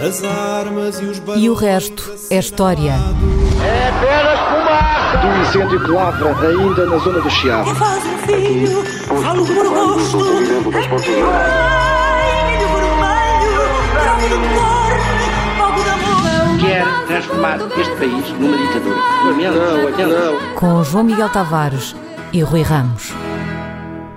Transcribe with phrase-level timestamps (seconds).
[0.00, 2.94] As armas e os E o resto é história.
[3.62, 5.18] É apenas fumaça!
[5.18, 7.74] Do incêndio que lavra ainda na zona do Chiado.
[7.74, 10.18] Faz um filho, falo por gosto.
[11.30, 14.92] Ai, milho vermelho, prova de cor,
[15.58, 16.60] fogo de amor.
[16.60, 18.96] Quer transformar este país numa ditadura.
[19.24, 20.54] Não, não.
[20.54, 21.94] Com João Miguel Tavares
[22.32, 23.12] e Rui Ramos.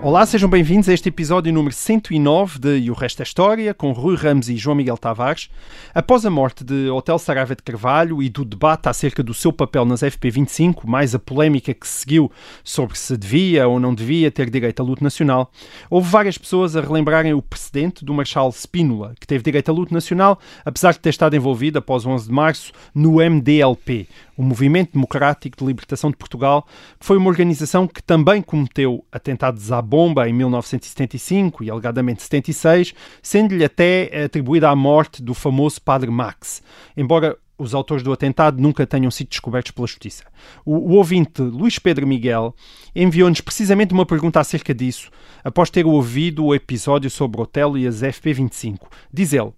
[0.05, 3.93] Olá, sejam bem-vindos a este episódio número 109 de E o Resto é História, com
[3.93, 5.49] Rui Ramos e João Miguel Tavares.
[5.95, 9.85] Após a morte de Hotel Saraiva de Carvalho e do debate acerca do seu papel
[9.85, 12.29] nas FP25, mais a polémica que seguiu
[12.65, 15.49] sobre se devia ou não devia ter direito à luta nacional,
[15.89, 19.93] houve várias pessoas a relembrarem o precedente do Marshal Spínola, que teve direito à luta
[19.93, 25.57] nacional, apesar de ter estado envolvido, após 11 de março, no MDLP, o Movimento Democrático
[25.57, 26.65] de Libertação de Portugal,
[26.99, 32.93] que foi uma organização que também cometeu atentados à bomba em 1975 e alegadamente 76,
[33.21, 36.61] sendo-lhe até atribuída a morte do famoso Padre Max,
[36.95, 40.23] embora os autores do atentado nunca tenham sido descobertos pela Justiça.
[40.65, 42.55] O, o ouvinte Luís Pedro Miguel
[42.95, 45.09] enviou-nos precisamente uma pergunta acerca disso,
[45.43, 48.79] após ter ouvido o episódio sobre o Otelo e as FP25.
[49.11, 49.53] Diz ele.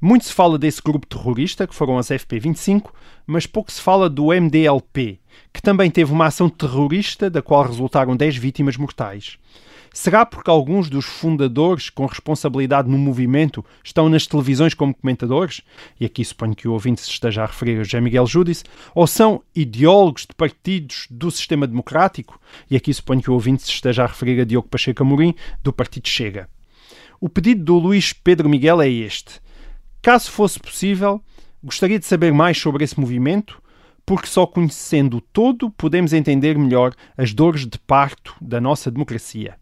[0.00, 2.90] Muito se fala desse grupo terrorista, que foram as FP25,
[3.26, 5.20] mas pouco se fala do MDLP,
[5.52, 9.38] que também teve uma ação terrorista da qual resultaram 10 vítimas mortais.
[9.94, 15.60] Será porque alguns dos fundadores com responsabilidade no movimento estão nas televisões como comentadores?
[16.00, 18.64] E aqui suponho que o ouvinte se esteja a referir a José Miguel Júdice.
[18.94, 22.40] Ou são ideólogos de partidos do sistema democrático?
[22.70, 25.74] E aqui suponho que o ouvinte se esteja a referir a Diogo Pacheco Amorim, do
[25.74, 26.48] Partido Chega.
[27.20, 29.41] O pedido do Luís Pedro Miguel é este.
[30.02, 31.22] Caso fosse possível,
[31.62, 33.62] gostaria de saber mais sobre esse movimento,
[34.04, 39.54] porque só conhecendo o todo podemos entender melhor as dores de parto da nossa democracia.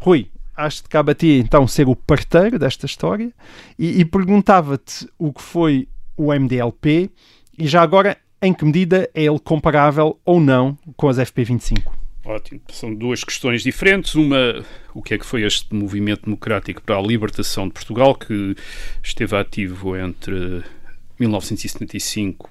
[0.00, 3.32] Rui, acho que cabe a ti então ser o parteiro desta história
[3.78, 7.08] e, e perguntava-te o que foi o MDLP
[7.56, 11.95] e já agora em que medida é ele comparável ou não com as FP25.
[12.26, 12.60] Ótimo.
[12.72, 14.16] São duas questões diferentes.
[14.16, 18.56] Uma, o que é que foi este movimento democrático para a libertação de Portugal, que
[19.00, 20.64] esteve ativo entre
[21.20, 22.50] 1975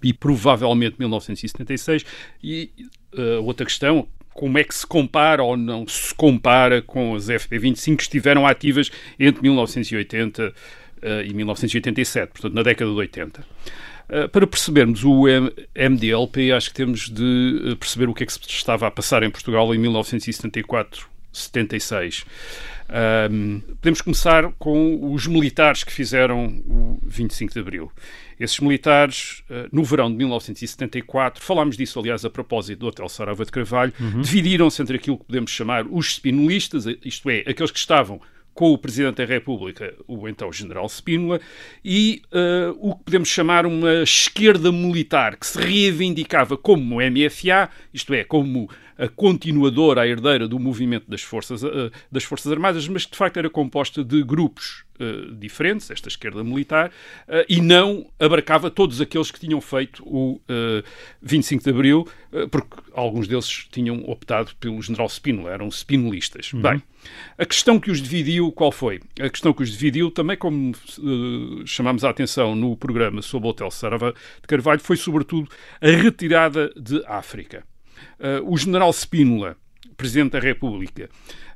[0.00, 2.04] e provavelmente 1976.
[2.40, 2.70] E
[3.14, 7.96] uh, outra questão, como é que se compara ou não se compara com as FP25
[7.96, 10.52] que estiveram ativas entre 1980 uh,
[11.26, 13.44] e 1987, portanto, na década de 80.
[14.08, 15.24] Uh, para percebermos o
[15.74, 19.30] MDLP, acho que temos de perceber o que é que se estava a passar em
[19.30, 22.24] Portugal em 1974, 76.
[22.88, 27.92] Um, podemos começar com os militares que fizeram o 25 de Abril.
[28.38, 33.44] Esses militares, uh, no verão de 1974, falámos disso, aliás, a propósito do Hotel Saraiva
[33.44, 34.20] de Carvalho, uhum.
[34.20, 38.20] dividiram-se entre aquilo que podemos chamar os spinolistas, isto é, aqueles que estavam
[38.56, 41.38] com o Presidente da República, o então General Spínola,
[41.84, 48.14] e uh, o que podemos chamar uma esquerda militar, que se reivindicava como MFA, isto
[48.14, 53.04] é, como a continuadora, a herdeira do movimento das Forças, uh, das forças Armadas, mas
[53.04, 56.88] que de facto era composta de grupos uh, diferentes, esta esquerda militar,
[57.28, 60.40] uh, e não abarcava todos aqueles que tinham feito o
[61.22, 62.08] 25 de Abril,
[62.50, 66.52] porque alguns deles tinham optado pelo general Spínola, eram spinolistas.
[66.52, 66.62] Uhum.
[66.62, 66.82] Bem,
[67.38, 69.00] a questão que os dividiu, qual foi?
[69.20, 70.72] A questão que os dividiu, também como
[71.64, 75.48] chamámos a atenção no programa sobre o Hotel Sarava de Carvalho, foi sobretudo
[75.80, 77.64] a retirada de África.
[78.18, 79.56] Uh, o general Spínola,
[79.96, 81.08] Presidente da República,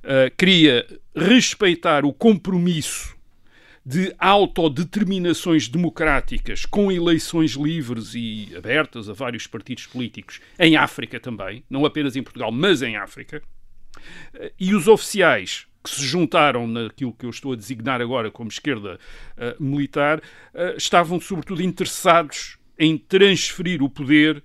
[0.04, 3.16] uh, queria respeitar o compromisso
[3.84, 11.64] de autodeterminações democráticas com eleições livres e abertas a vários partidos políticos em África também,
[11.68, 13.42] não apenas em Portugal, mas em África.
[14.34, 18.50] Uh, e os oficiais que se juntaram naquilo que eu estou a designar agora como
[18.50, 18.98] esquerda
[19.36, 24.42] uh, militar, uh, estavam sobretudo interessados em transferir o poder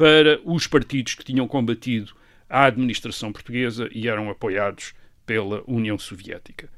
[0.00, 2.14] para os partidos que tinham combatido
[2.48, 4.94] a administração portuguesa e eram apoiados
[5.26, 6.70] pela União Soviética.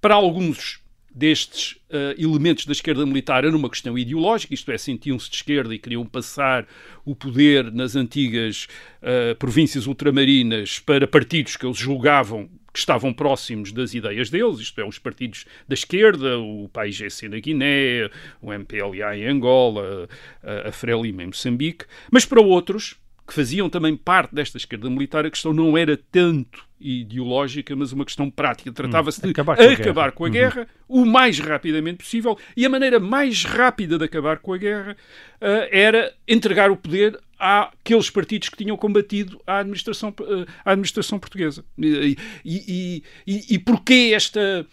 [0.00, 0.80] Para alguns
[1.16, 5.74] destes uh, elementos da esquerda militar era uma questão ideológica, isto é, sentiam-se de esquerda
[5.74, 6.66] e queriam passar
[7.06, 8.68] o poder nas antigas
[9.00, 14.78] uh, províncias ultramarinas para partidos que eles julgavam que estavam próximos das ideias deles, isto
[14.78, 18.10] é, os partidos da esquerda, o PAIGC na Guiné,
[18.42, 20.06] o MPLA em Angola,
[20.42, 22.96] a, a em Moçambique, mas para outros,
[23.26, 28.04] que faziam também parte desta esquerda militar, a questão não era tanto ideológica, mas uma
[28.04, 28.70] questão prática.
[28.70, 31.02] Tratava-se de acabar com a acabar guerra, com a guerra uhum.
[31.02, 34.96] o mais rapidamente possível, e a maneira mais rápida de acabar com a guerra
[35.40, 41.18] uh, era entregar o poder àqueles partidos que tinham combatido a administração, uh, a administração
[41.18, 41.64] portuguesa.
[41.78, 44.64] E, e, e, e porquê esta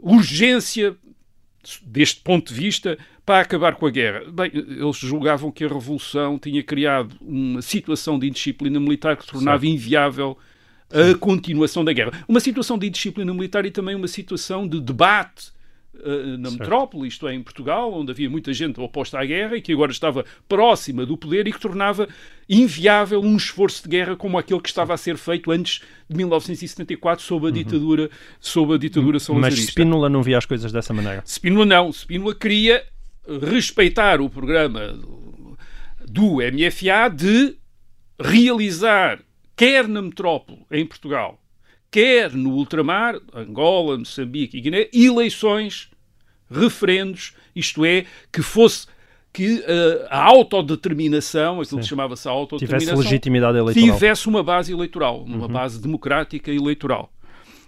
[0.00, 0.96] urgência
[1.82, 4.22] deste ponto de vista, para acabar com a guerra?
[4.32, 9.66] Bem, eles julgavam que a Revolução tinha criado uma situação de indisciplina militar que tornava
[9.66, 10.38] inviável
[10.88, 12.12] a continuação da guerra.
[12.28, 15.50] Uma situação de indisciplina militar e também uma situação de debate
[15.94, 16.60] uh, na certo.
[16.60, 19.90] metrópole, isto é, em Portugal, onde havia muita gente oposta à guerra e que agora
[19.90, 22.08] estava próxima do poder e que tornava
[22.48, 27.24] inviável um esforço de guerra como aquele que estava a ser feito antes de 1974
[27.24, 27.52] sob a uhum.
[27.52, 28.08] ditadura, uhum.
[28.38, 29.62] sob a ditadura salazarista.
[29.62, 31.24] Mas Spínola não via as coisas dessa maneira.
[31.26, 31.90] Spínola não.
[31.90, 32.84] Spínola queria
[33.50, 34.98] respeitar o programa
[36.06, 37.56] do MFA de
[38.18, 39.20] realizar,
[39.56, 41.40] quer na metrópole, em Portugal,
[41.90, 45.90] quer no ultramar, Angola, Moçambique e Guiné, eleições,
[46.50, 48.86] referendos, isto é, que fosse
[49.32, 53.94] que uh, a autodeterminação, aquilo que chamava-se a autodeterminação, tivesse legitimidade eleitoral.
[53.94, 55.52] Tivesse uma base eleitoral, uma uhum.
[55.52, 57.12] base democrática eleitoral.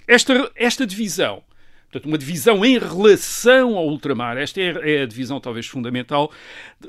[0.06, 1.42] Esta, esta divisão
[1.90, 6.30] Portanto, uma divisão em relação ao ultramar, esta é, é a divisão talvez fundamental,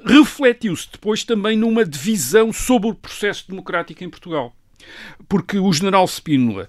[0.06, 4.54] refletiu-se depois também numa divisão sobre o processo democrático em Portugal.
[5.30, 6.68] Porque o general Spínola,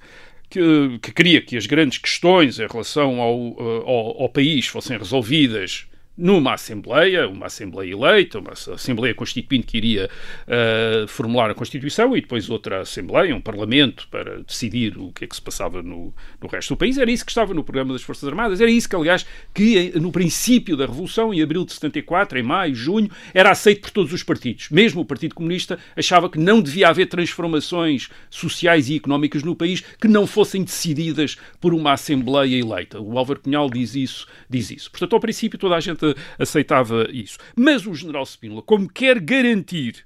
[0.49, 4.97] que, que queria que as grandes questões em relação ao, eh, ao, ao país fossem
[4.97, 5.90] resolvidas
[6.21, 10.11] numa Assembleia, uma Assembleia eleita, uma Assembleia Constituinte que iria
[10.47, 15.27] uh, formular a Constituição e depois outra Assembleia, um Parlamento para decidir o que é
[15.27, 16.99] que se passava no, no resto do país.
[16.99, 18.61] Era isso que estava no programa das Forças Armadas.
[18.61, 19.25] Era isso que, aliás,
[19.55, 23.91] que no princípio da Revolução, em abril de 74, em maio, junho, era aceito por
[23.91, 24.69] todos os partidos.
[24.71, 29.81] Mesmo o Partido Comunista achava que não devia haver transformações sociais e económicas no país
[29.81, 33.01] que não fossem decididas por uma Assembleia eleita.
[33.01, 34.91] O Álvaro Cunhal diz isso, diz isso.
[34.91, 37.39] Portanto, ao princípio, toda a gente aceitava isso.
[37.57, 40.05] Mas o general Spínola, como quer garantir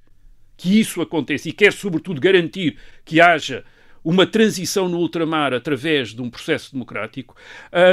[0.56, 3.64] que isso aconteça e quer, sobretudo, garantir que haja
[4.04, 7.34] uma transição no ultramar através de um processo democrático,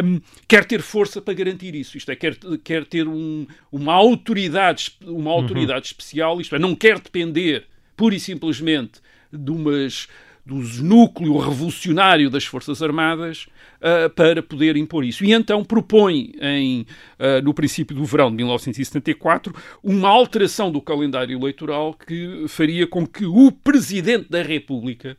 [0.04, 1.98] um, quer ter força para garantir isso.
[1.98, 5.86] Isto é, quer, quer ter um, uma autoridade, uma autoridade uhum.
[5.86, 7.66] especial, isto é, não quer depender
[7.96, 9.00] pura e simplesmente
[9.31, 10.10] de umas
[10.46, 13.48] dos núcleo revolucionário das Forças Armadas
[13.78, 15.24] uh, para poder impor isso.
[15.24, 19.54] E então propõe, em, uh, no princípio do verão de 1974,
[19.84, 25.16] uma alteração do calendário eleitoral que faria com que o Presidente da República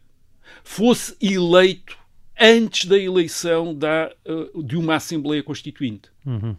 [0.65, 1.97] fosse eleito
[2.39, 6.11] antes da eleição da, uh, de uma Assembleia Constituinte.
[6.27, 6.57] Uhum.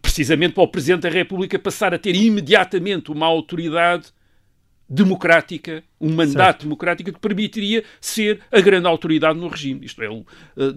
[0.00, 4.12] precisamente para o Presidente da República passar a ter imediatamente uma autoridade
[4.92, 6.62] democrática, um mandato certo.
[6.64, 9.86] democrático que permitiria ser a grande autoridade no regime.
[9.86, 10.24] Isto é, uh,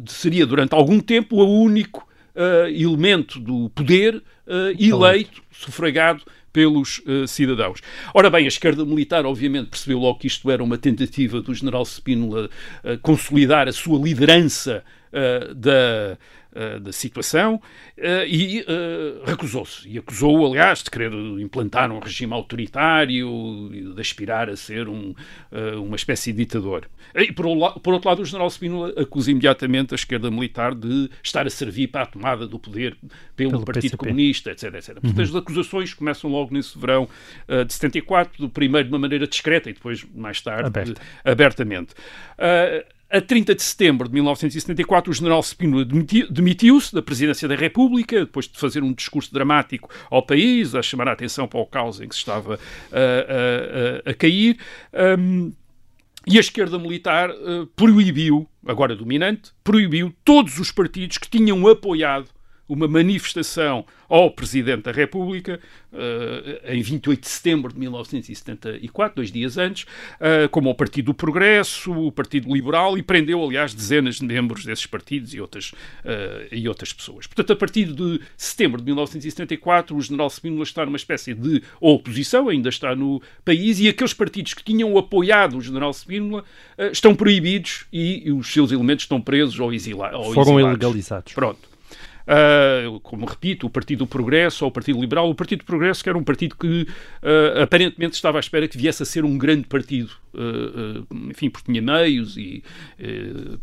[0.07, 6.23] seria durante algum tempo o único uh, elemento do poder uh, eleito, sufragado
[6.53, 7.81] pelos cidadãos.
[8.13, 11.83] Ora bem, a esquerda militar, obviamente, percebeu logo que isto era uma tentativa do general
[11.83, 12.49] Spínola
[13.01, 14.81] consolidar a sua liderança
[15.53, 16.17] da,
[16.55, 19.87] uh, da situação uh, e uh, recusou-se.
[19.87, 25.13] E acusou, aliás, de querer implantar um regime autoritário, de aspirar a ser um,
[25.77, 26.87] uma espécie de ditador.
[27.13, 31.49] E, por, outro lado, o general Spínola acusa imediatamente a esquerda militar de estar a
[31.49, 32.97] servir para a tomada do poder
[33.35, 33.97] pelo, pelo Partido PCP.
[33.97, 34.73] Comunista, etc.
[34.73, 34.89] etc.
[34.89, 35.01] Uhum.
[35.01, 37.07] Portanto, as acusações começam logo nesse verão
[37.65, 41.01] de 74, primeiro de uma maneira discreta e depois, mais tarde, Aberta.
[41.23, 41.93] abertamente.
[42.37, 45.85] Uh, a 30 de setembro de 1974, o general Spínola
[46.29, 51.07] demitiu-se da presidência da República, depois de fazer um discurso dramático ao país, a chamar
[51.07, 52.59] a atenção para o caos em que se estava
[52.91, 54.57] a, a, a cair.
[55.19, 55.53] Um,
[56.27, 62.34] e a esquerda militar uh, proibiu, agora dominante, proibiu todos os partidos que tinham apoiado
[62.67, 65.59] uma manifestação ao Presidente da República,
[65.91, 71.13] uh, em 28 de setembro de 1974, dois dias antes, uh, como o Partido do
[71.13, 76.47] Progresso, o Partido Liberal, e prendeu, aliás, dezenas de membros desses partidos e outras, uh,
[76.51, 77.27] e outras pessoas.
[77.27, 82.49] Portanto, a partir de setembro de 1974, o general Spínola está numa espécie de oposição,
[82.49, 86.43] ainda está no país, e aqueles partidos que tinham apoiado o general Spínola
[86.91, 90.77] estão proibidos e, os seus elementos estão presos ou, exila ou Foram exilados.
[90.77, 91.33] ilegalizados.
[91.33, 91.74] Pronto.
[92.25, 96.03] Uh, como repito, o Partido do Progresso ou o Partido Liberal, o Partido do Progresso
[96.03, 96.87] que era um partido que
[97.21, 101.71] uh, aparentemente estava à espera que viesse a ser um grande partido, uh, enfim, porque
[101.71, 102.63] tinha meios e,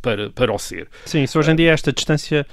[0.01, 0.89] para, para o ser.
[1.05, 2.47] Sim, se hoje em dia esta distância...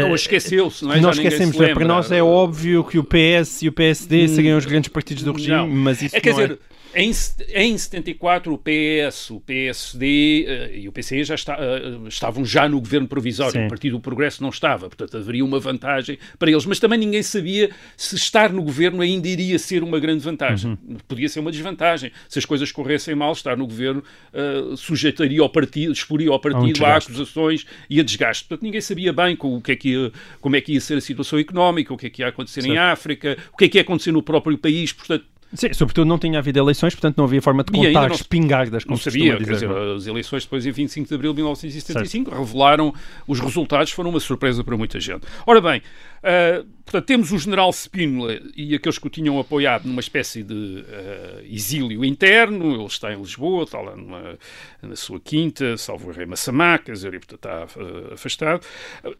[0.00, 1.00] não esqueceu-se, não é?
[1.00, 4.66] Nós esquecemos, para nós é óbvio que o PS e o PSD hum, seriam os
[4.66, 5.68] grandes partidos do regime, não.
[5.68, 7.12] mas isso é, quer não dizer, é Em,
[7.54, 12.68] em 74, o PS, o PSD uh, e o PCE já está, uh, estavam já
[12.68, 13.52] no governo provisório.
[13.52, 13.66] Sim.
[13.66, 14.88] O Partido do Progresso não estava.
[14.88, 16.64] Portanto, haveria uma vantagem para eles.
[16.66, 20.78] Mas também ninguém sabia se estar no governo ainda iria ser uma grande vantagem.
[20.86, 20.96] Uhum.
[21.08, 22.12] Podia ser uma desvantagem.
[22.28, 26.84] Se as coisas corressem mal, estar no governo uh, sujeitaria ao partido, exporia ao partido
[26.84, 28.44] a, acusações e a desgaste.
[28.44, 30.98] Portanto, ninguém sabia bem com o que é que ia, como é que ia ser
[30.98, 32.74] a situação económica, o que é que ia acontecer certo.
[32.74, 34.92] em África, o que é que ia acontecer no próprio país.
[34.92, 35.24] Portanto,
[35.54, 38.96] Sim, sobretudo não tinha havido eleições, portanto não havia forma de contar não, espingardas, como
[38.96, 39.94] não sabia, dizer, quer dizer, é?
[39.94, 42.44] as eleições depois em 25 de abril de 1975 certo.
[42.44, 42.92] revelaram,
[43.26, 45.22] os resultados foram uma surpresa para muita gente.
[45.46, 45.80] Ora bem,
[46.24, 50.54] uh, portanto, temos o general Spínola e aqueles que o tinham apoiado numa espécie de
[50.54, 54.38] uh, exílio interno, ele está em Lisboa, está lá numa,
[54.82, 58.64] na sua quinta, salvo o rei Massamá, quer dizer, e, portanto, está uh, afastado,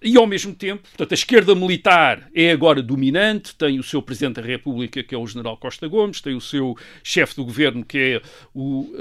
[0.03, 4.41] e ao mesmo tempo, portanto, a esquerda militar é agora dominante, tem o seu Presidente
[4.41, 7.99] da República, que é o general Costa Gomes, tem o seu chefe do governo, que
[7.99, 8.23] é
[8.55, 8.93] o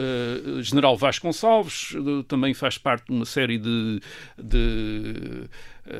[0.61, 1.95] general Vasconcelos,
[2.27, 3.99] também faz parte de uma série de,
[4.37, 5.49] de,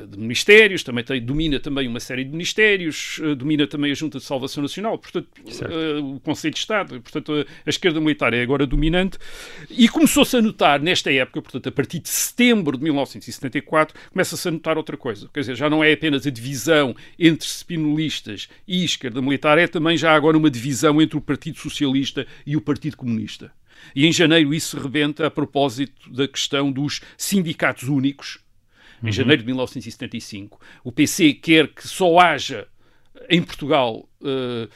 [0.09, 4.23] de ministérios, também tem, domina também uma série de ministérios, domina também a Junta de
[4.23, 5.27] Salvação Nacional, portanto,
[6.01, 9.17] o Conselho de Estado, portanto, a, a, esquerda militar é agora dominante,
[9.69, 14.51] e começou-se a notar nesta época, portanto, a partir de setembro de 1974, começa-se a
[14.51, 19.21] notar outra coisa, quer dizer, já não é apenas a divisão entre spinolistas e esquerda
[19.21, 23.51] militar, é também já agora uma divisão entre o Partido Socialista e o Partido Comunista.
[23.95, 28.39] E em janeiro isso se rebenta a propósito da questão dos sindicatos únicos.
[29.03, 29.11] Em uhum.
[29.11, 32.67] janeiro de 1975, o PC quer que só haja
[33.29, 34.69] em Portugal uh,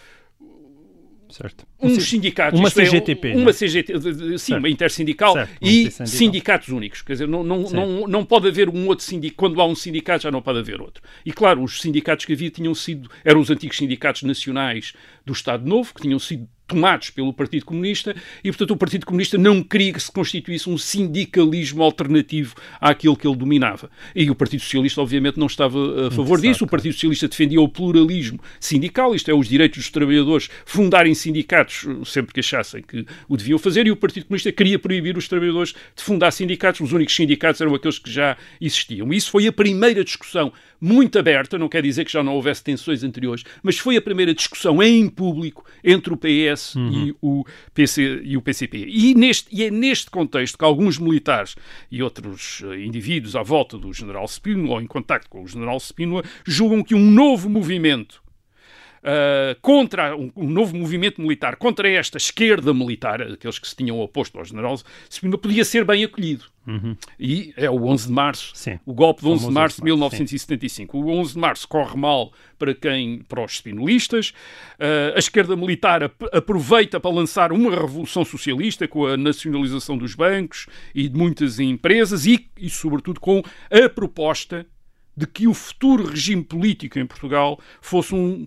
[1.29, 1.65] certo.
[1.81, 2.60] uns sindicatos.
[2.60, 3.29] Uma CGTP.
[3.29, 4.60] É, uma CGT, sim, certo.
[4.60, 5.57] uma intersindical certo.
[5.62, 7.01] e sindicatos únicos.
[7.01, 9.38] Quer dizer, não, não, não, não pode haver um outro sindicato.
[9.38, 11.01] Quando há um sindicato, já não pode haver outro.
[11.25, 13.10] E claro, os sindicatos que havia tinham sido.
[13.24, 14.93] eram os antigos sindicatos nacionais
[15.25, 19.38] do Estado Novo, que tinham sido tomados pelo Partido Comunista e, portanto, o Partido Comunista
[19.38, 23.89] não queria que se constituísse um sindicalismo alternativo àquilo que ele dominava.
[24.15, 26.65] E o Partido Socialista, obviamente, não estava a favor disso.
[26.65, 31.86] O Partido Socialista defendia o pluralismo sindical, isto é, os direitos dos trabalhadores fundarem sindicatos
[32.05, 35.74] sempre que achassem que o deviam fazer, e o Partido Comunista queria proibir os trabalhadores
[35.95, 36.81] de fundar sindicatos.
[36.81, 39.12] Os únicos sindicatos eram aqueles que já existiam.
[39.13, 42.63] E isso foi a primeira discussão muito aberta, não quer dizer que já não houvesse
[42.63, 47.07] tensões anteriores, mas foi a primeira discussão em público entre o PS uhum.
[47.07, 48.86] e, o PC, e o PCP.
[48.88, 51.55] E, neste, e é neste contexto que alguns militares
[51.91, 55.79] e outros eh, indivíduos à volta do general Spínola, ou em contacto com o general
[55.79, 58.22] Spínola, julgam que um novo movimento
[59.07, 64.01] Uh, contra um, um, novo movimento militar, contra esta esquerda militar, aqueles que se tinham
[64.01, 64.77] oposto ao general
[65.09, 66.43] Spínola, podia ser bem acolhido.
[66.67, 66.97] Uhum.
[67.17, 68.77] E é o 11 de março, sim.
[68.85, 70.97] o golpe de 11 de março de 1975.
[70.97, 71.03] Sim.
[71.03, 74.31] O 11 de março corre mal para quem, para os spinolistas.
[74.77, 80.15] Uh, a esquerda militar ap aproveita para lançar uma revolução socialista com a nacionalização dos
[80.15, 84.65] bancos e de muitas empresas e, e sobretudo, com a proposta
[85.17, 88.45] de que o futuro regime político em Portugal fosse um,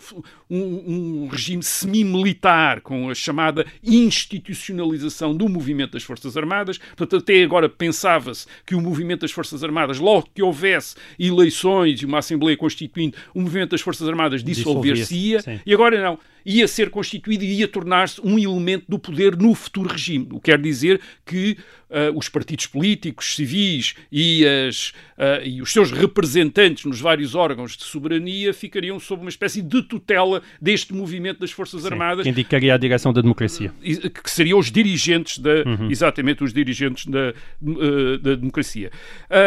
[0.48, 6.78] um, um regime semi-militar, com a chamada institucionalização do movimento das Forças Armadas.
[6.78, 12.06] Portanto, até agora pensava-se que o movimento das Forças Armadas, logo que houvesse eleições e
[12.06, 17.44] uma Assembleia Constituinte, o movimento das Forças Armadas dissolver-se-ia, e agora não ia ser constituído
[17.44, 20.28] e ia tornar-se um elemento do poder no futuro regime.
[20.30, 21.56] O que quer dizer que
[21.90, 27.76] uh, os partidos políticos, civis e, as, uh, e os seus representantes nos vários órgãos
[27.76, 32.22] de soberania ficariam sob uma espécie de tutela deste movimento das Forças Sim, Armadas.
[32.24, 33.72] Que indicaria a direção da democracia.
[33.80, 35.90] Que seriam os dirigentes da, uhum.
[35.90, 38.90] exatamente os dirigentes da, uh, da democracia.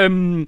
[0.09, 0.45] Um,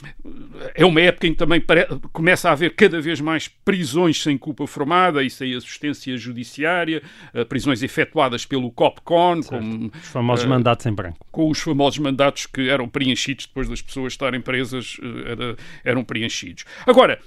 [0.73, 1.63] é uma época em que também
[2.11, 7.01] começa a haver cada vez mais prisões sem culpa formada e sem assistência judicial judiciária,
[7.33, 11.25] uh, prisões efetuadas pelo COPCON, com, os famosos mandatos em branco.
[11.31, 16.65] Com os famosos mandatos que eram preenchidos depois das pessoas estarem presas, era, eram preenchidos.
[16.85, 17.19] Agora,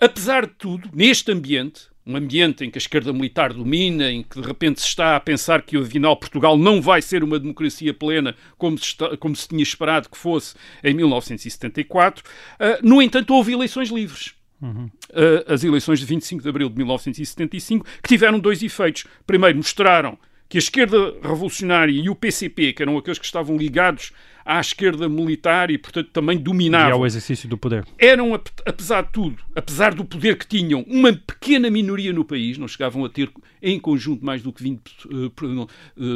[0.00, 4.40] apesar de tudo, neste ambiente, um ambiente em que a esquerda militar domina, em que
[4.40, 8.34] de repente se está a pensar que afinal Portugal não vai ser uma democracia plena
[8.58, 13.52] como se, está, como se tinha esperado que fosse em 1974, uh, no entanto houve
[13.52, 14.34] eleições livres.
[14.62, 14.86] Uhum.
[15.10, 19.04] Uh, as eleições de 25 de abril de 1975, que tiveram dois efeitos.
[19.26, 20.16] Primeiro, mostraram
[20.48, 24.12] que a esquerda revolucionária e o PCP, que eram aqueles que estavam ligados
[24.44, 26.90] à esquerda militar e, portanto, também dominavam.
[26.90, 27.86] E ao exercício do poder.
[27.98, 32.68] Eram, apesar de tudo, apesar do poder que tinham, uma pequena minoria no país, não
[32.68, 33.30] chegavam a ter
[33.62, 35.68] em conjunto mais do que 20%, uh, uh,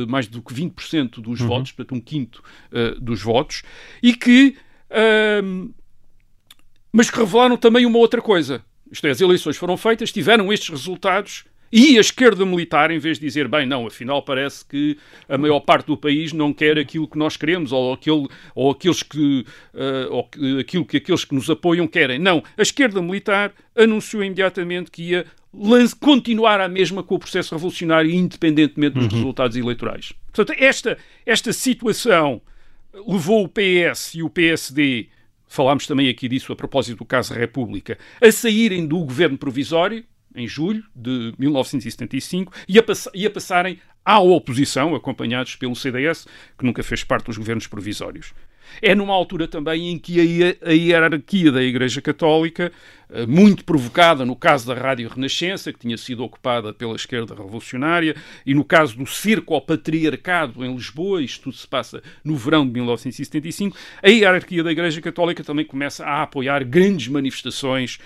[0.06, 0.74] mais do que 20
[1.18, 1.46] dos uhum.
[1.46, 3.62] votos, portanto, um quinto uh, dos votos,
[4.02, 4.54] e que
[6.92, 8.64] mas que revelaram também uma outra coisa.
[8.90, 13.18] Isto é, as eleições foram feitas, tiveram estes resultados E a esquerda militar, em vez
[13.18, 14.96] de dizer, bem, não, afinal parece que
[15.28, 19.02] a maior parte do país não quer aquilo que nós queremos, ou, aquele, ou, aqueles
[19.02, 22.18] que, uh, ou aquilo que aqueles que nos apoiam querem.
[22.18, 25.26] Não, a esquerda militar anunciou imediatamente que ia
[26.00, 29.18] continuar a mesma com o processo revolucionário, independentemente dos uhum.
[29.18, 30.12] resultados eleitorais.
[30.32, 32.40] Portanto, esta, esta situação
[33.06, 35.08] levou o PS e o PSD,
[35.56, 40.46] falámos também aqui disso a propósito do caso República, a saírem do governo provisório, em
[40.46, 42.84] julho de 1975, e a,
[43.14, 48.32] e a passarem à oposição, acompanhados pelo CDS, que nunca fez parte dos governos provisórios.
[48.82, 50.20] É numa altura também em que
[50.62, 52.70] a, hierarquia da Igreja Católica,
[53.28, 58.54] muito provocada no caso da Rádio Renascença, que tinha sido ocupada pela esquerda revolucionária, e
[58.54, 62.72] no caso do cerco ao patriarcado em Lisboa, isto tudo se passa no verão de
[62.72, 67.98] 1975, a hierarquia da Igreja Católica também começa a apoiar grandes manifestações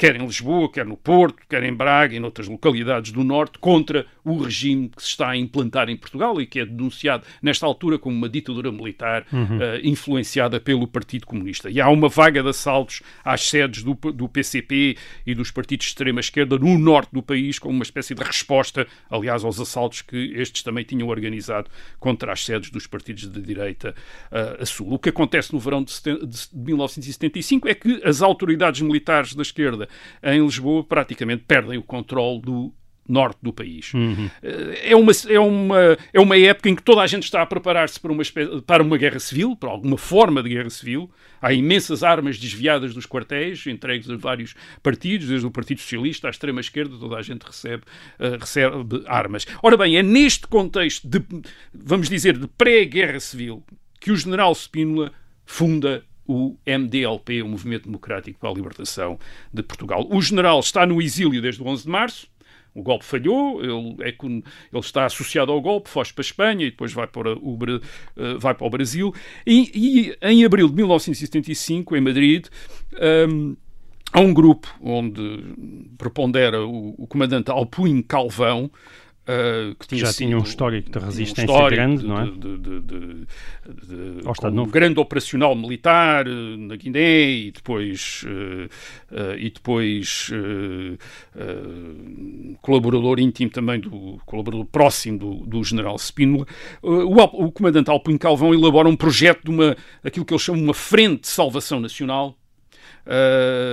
[0.00, 4.06] quer em Lisboa, quer no Porto, quer em Braga e noutras localidades do Norte, contra
[4.24, 7.98] o regime que se está a implantar em Portugal e que é denunciado nesta altura
[7.98, 9.58] como uma ditadura militar uhum.
[9.58, 11.68] uh, influenciada pelo Partido Comunista.
[11.68, 15.90] E há uma vaga de assaltos às sedes do, do PCP e dos partidos de
[15.90, 20.62] extrema-esquerda no norte do país, como uma espécie de resposta, aliás, aos assaltos que estes
[20.62, 23.94] também tinham organizado contra as sedes dos partidos de direita
[24.32, 24.92] uh, a sul.
[24.92, 29.88] O que acontece no verão de, de 1975 é que as autoridades militares da esquerda
[30.22, 32.72] em Lisboa praticamente perdem o controle do
[33.10, 33.92] norte do país.
[33.92, 34.30] Uhum.
[34.42, 37.98] É, uma, é, uma, é uma época em que toda a gente está a preparar-se
[37.98, 38.22] para uma,
[38.66, 41.10] para uma guerra civil, para alguma forma de guerra civil.
[41.42, 46.30] Há imensas armas desviadas dos quartéis, entregues a vários partidos, desde o Partido Socialista à
[46.30, 47.82] extrema-esquerda, toda a gente recebe,
[48.18, 49.46] uh, recebe armas.
[49.62, 51.22] Ora bem, é neste contexto de,
[51.72, 53.64] vamos dizer, de pré-guerra civil,
[53.98, 55.12] que o general Spínola
[55.46, 59.18] funda o MDLP, o Movimento Democrático para a Libertação
[59.52, 60.06] de Portugal.
[60.08, 62.29] O general está no exílio desde o 11 de março,
[62.74, 66.70] o golpe falhou, ele, é, ele, está associado ao golpe, foge para a Espanha e
[66.70, 67.58] depois vai para o,
[68.16, 69.12] eh, vai para o Brasil.
[69.46, 72.46] E, e em abril de 1975, em Madrid,
[73.28, 73.56] um,
[74.12, 75.54] há um grupo onde
[75.98, 78.70] prepondera o, o comandante Alpuin Calvão,
[79.28, 82.24] Uh, que tinha já tinha um histórico de resistência um grande, não é?
[82.24, 83.26] De, de, de,
[84.22, 90.30] de um grande operacional militar uh, na Guiné e depois, uh, e depois
[92.62, 96.46] colaborador íntimo também, do colaborador próximo do, do general Spínola.
[96.82, 100.74] O, o, comandante Alpin Calvão elabora um projeto de uma, aquilo que ele chama uma
[100.74, 102.36] frente de salvação nacional,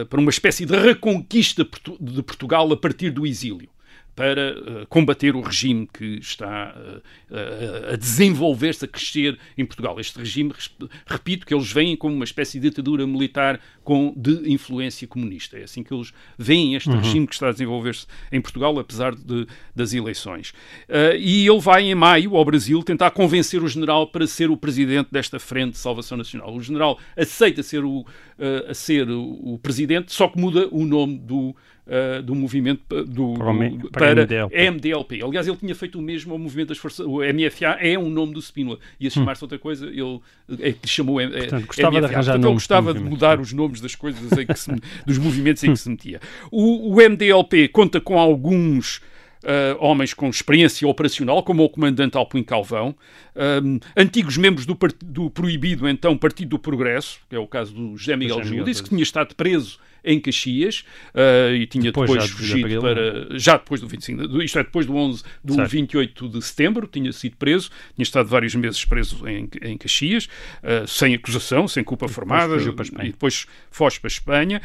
[0.10, 1.66] para uma espécie de reconquista
[2.00, 3.70] de Portugal a partir do exílio
[4.18, 10.00] para uh, combater o regime que está uh, a desenvolver-se, a crescer em Portugal.
[10.00, 10.52] Este regime,
[11.06, 15.60] repito, que eles veem como uma espécie de ditadura militar com de influência comunista.
[15.60, 16.98] É assim que eles veem este uhum.
[16.98, 20.50] regime que está a desenvolver-se em Portugal, apesar de, das eleições.
[20.90, 24.58] Uh, e ele vai, em maio, ao Brasil, tentar convencer o general para ser o
[24.58, 26.56] presidente desta Frente de Salvação Nacional.
[26.56, 28.04] O general aceita ser o,
[28.68, 31.56] a ser o, o presidente, só que muda o nome do
[31.88, 34.72] uh, do movimento do, do para, para MDLP.
[34.72, 35.24] MDLP.
[35.24, 37.06] Aliás, ele tinha feito o mesmo ao movimento das forças.
[37.06, 38.78] O MFA é um nome do Spínola.
[39.00, 39.46] Ia chamar-se hum.
[39.46, 40.20] outra coisa, ele
[40.60, 42.00] é chamou é, Portanto, gostava MFA.
[42.00, 44.72] de arranjar Portanto, ele gostava de mudar os nomes das coisas em que se,
[45.06, 46.20] dos movimentos em que se metia.
[46.52, 49.02] O, o MDLP conta com alguns
[49.44, 52.90] Uh, homens com experiência operacional, como o comandante Alpuin Calvão,
[53.36, 57.96] uh, antigos membros do, do, proibido, então, Partido do Progresso, que é o caso do
[57.96, 62.70] José Miguel disse que tinha estado preso em Caxias uh, e tinha depois, depois fugido
[62.70, 63.38] de para.
[63.38, 65.70] Já depois do 25, isto é, depois do 11, do certo.
[65.70, 70.88] 28 de setembro, tinha sido preso, tinha estado vários meses preso em, em Caxias, uh,
[70.88, 72.56] sem acusação, sem culpa e formada,
[73.04, 74.62] e depois foge para a Espanha.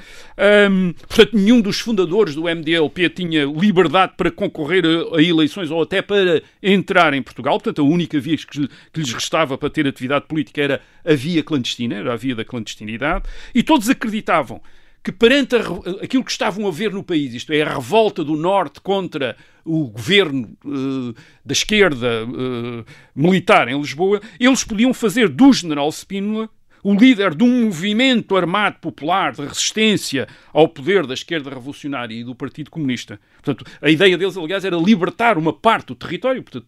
[0.70, 5.82] Um, portanto, nenhum dos fundadores do MDLP tinha liberdade para concorrer a, a, eleições ou
[5.82, 9.86] até para entrar em Portugal, portanto, a única via que, que lhes restava para ter
[9.86, 13.24] atividade política era a via clandestina, era a via da clandestinidade,
[13.54, 14.60] e todos acreditavam
[15.02, 15.60] que perante a,
[16.02, 19.88] aquilo que estavam a ver no país, isto é, a revolta do Norte contra o
[19.88, 22.84] governo uh, da esquerda uh,
[23.14, 26.48] militar em Lisboa, eles podiam fazer do general Spínola
[26.82, 32.24] o líder de um movimento armado popular de resistência ao poder da esquerda revolucionária e
[32.24, 33.20] do Partido Comunista.
[33.42, 36.66] Portanto, a ideia deles, aliás, era libertar uma parte do território, portanto,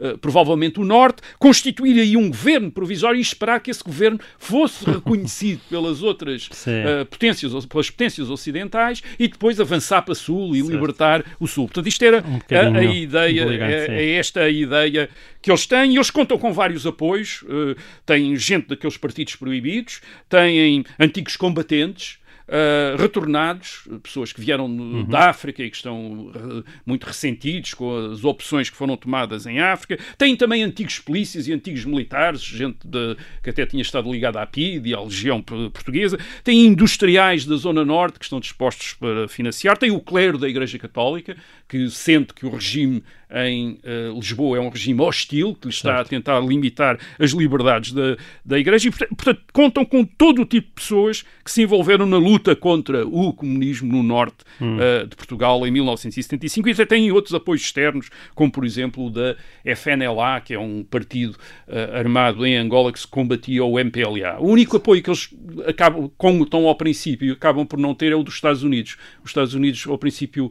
[0.00, 4.84] uh, provavelmente o Norte, constituir aí um governo provisório e esperar que esse governo fosse
[4.88, 10.60] reconhecido pelas outras uh, potências, pelas potências ocidentais e depois avançar para o Sul e
[10.60, 10.72] certo.
[10.72, 11.66] libertar o Sul.
[11.66, 15.08] Portanto, isto era um a, a, ideia, é, é, esta a ideia
[15.44, 17.42] que eles têm e eles contam com vários apoios.
[17.42, 17.76] Uh,
[18.06, 25.04] têm gente daqueles partidos proibidos, têm antigos combatentes, uh, retornados, pessoas que vieram uhum.
[25.04, 29.60] da África e que estão uh, muito ressentidos com as opções que foram tomadas em
[29.60, 29.98] África.
[30.16, 34.46] Tem também antigos polícias e antigos militares, gente de, que até tinha estado ligada à
[34.46, 36.18] PID e à Legião Portuguesa.
[36.42, 39.76] Tem industriais da Zona Norte que estão dispostos para financiar.
[39.76, 41.36] Tem o clero da Igreja Católica,
[41.68, 43.02] que sente que o regime
[43.34, 46.06] em uh, Lisboa é um regime hostil, que está certo.
[46.06, 50.68] a tentar limitar as liberdades da, da Igreja, e, portanto, contam com todo o tipo
[50.68, 54.76] de pessoas que se envolveram na luta contra o comunismo no norte hum.
[54.76, 59.10] uh, de Portugal em 1975, e até têm outros apoios externos, como, por exemplo, o
[59.10, 64.38] da FNLA, que é um partido uh, armado em Angola que se combatia ao MPLA.
[64.38, 65.34] O único apoio que eles
[65.66, 68.96] acabam, como estão ao princípio, acabam por não ter é o dos Estados Unidos.
[69.22, 70.50] Os Estados Unidos, ao princípio,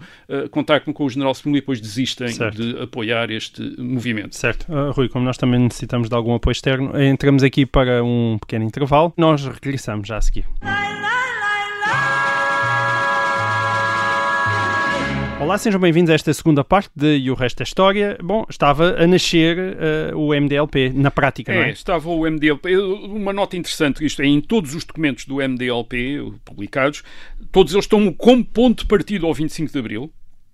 [0.51, 2.55] contactam com o general Smith e depois desistem certo.
[2.55, 4.35] de apoiar este movimento.
[4.35, 4.65] Certo.
[4.71, 8.65] Uh, Rui, como nós também necessitamos de algum apoio externo, entramos aqui para um pequeno
[8.65, 9.13] intervalo.
[9.17, 10.45] Nós regressamos já a seguir.
[15.43, 18.17] Olá, sejam bem-vindos a esta segunda parte de E o Resto da História.
[18.23, 19.57] Bom, estava a nascer
[20.13, 21.71] uh, o MDLP, na prática, é, não é?
[21.71, 22.77] estava o MDLP.
[22.77, 27.03] Uma nota interessante, isto é, em todos os documentos do MDLP publicados,
[27.51, 30.13] todos eles estão como ponto de partida ao 25 de Abril,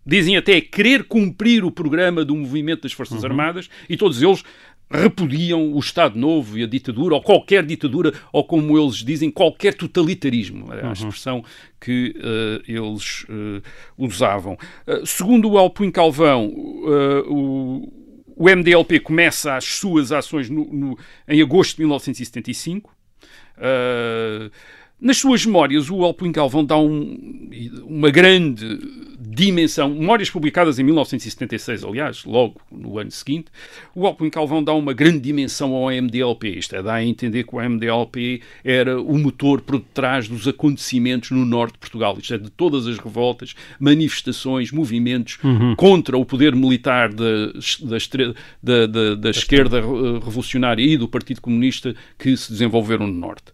[0.09, 3.29] dizem até querer cumprir o programa do movimento das Forças uhum.
[3.29, 4.43] Armadas e todos eles
[4.91, 9.75] repudiam o Estado Novo e a ditadura, ou qualquer ditadura, ou como eles dizem, qualquer
[9.75, 10.73] totalitarismo.
[10.73, 10.93] É a uhum.
[10.93, 11.45] expressão
[11.79, 13.61] que uh, eles uh,
[13.97, 14.57] usavam.
[14.87, 17.93] Uh, segundo o Alpuin Calvão, o,
[18.35, 22.97] o, MDLP começa as suas ações no, no, em agosto de 1975.
[25.01, 27.49] Nas suas memórias, o Alpuin Calvão dá um,
[27.87, 28.79] uma grande
[29.39, 33.45] dimensão, memórias publicadas em 1976, aliás, logo no ano seguinte,
[33.95, 37.55] o Alcuin Calvão dá uma grande dimensão ao MDLP, isto é, dá a entender que
[37.55, 42.37] o MDLP era o motor por detrás dos acontecimentos no norte de Portugal, isto é,
[42.37, 45.75] de todas as revoltas, manifestações, movimentos uhum.
[45.75, 47.53] contra o poder militar da,
[48.61, 53.53] da, da, da esquerda revolucionária e do Partido Comunista que se desenvolveram no norte.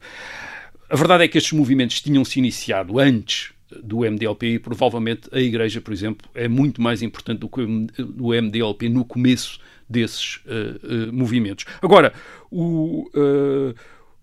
[0.89, 5.39] A verdade é que estes movimentos tinham se iniciado antes do MDLP e provavelmente a
[5.39, 11.09] Igreja, por exemplo, é muito mais importante do que o MDLP no começo desses uh,
[11.09, 11.65] uh, movimentos.
[11.81, 12.13] Agora,
[12.51, 13.75] o, uh,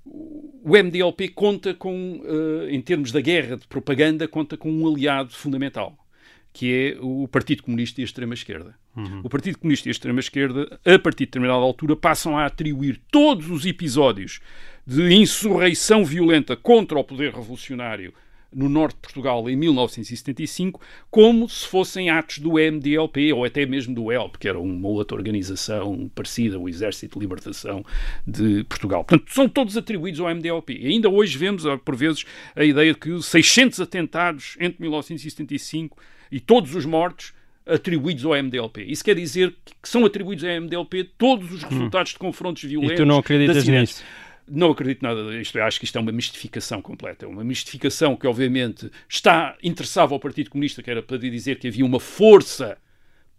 [0.04, 2.22] o MDLP conta com,
[2.68, 5.96] em termos da guerra de propaganda, conta com um aliado fundamental,
[6.52, 8.74] que é o Partido Comunista e a extrema-esquerda.
[8.96, 9.20] Uhum.
[9.24, 13.48] O Partido Comunista e a extrema-esquerda, a partir de determinada altura, passam a atribuir todos
[13.48, 14.40] os episódios
[14.86, 18.12] de insurreição violenta contra o poder revolucionário
[18.54, 23.94] no norte de Portugal em 1975, como se fossem atos do MDLP ou até mesmo
[23.94, 27.84] do ELP, que era uma outra organização parecida, o Exército de Libertação
[28.26, 29.04] de Portugal.
[29.04, 30.74] Portanto, são todos atribuídos ao MDLP.
[30.74, 35.96] E ainda hoje vemos, por vezes, a ideia de que 600 atentados entre 1975
[36.30, 37.32] e todos os mortos
[37.64, 38.84] atribuídos ao MDLP.
[38.84, 41.68] Isso quer dizer que são atribuídos ao MDLP todos os hum.
[41.68, 42.14] resultados hum.
[42.14, 42.94] de confrontos violentos.
[42.94, 44.02] E tu não acreditas nisso?
[44.48, 45.56] Não acredito nada disto.
[45.56, 47.24] Eu acho que isto é uma mistificação completa.
[47.24, 51.68] É uma mistificação que, obviamente, está interessava ao Partido Comunista, que era para dizer que
[51.68, 52.76] havia uma força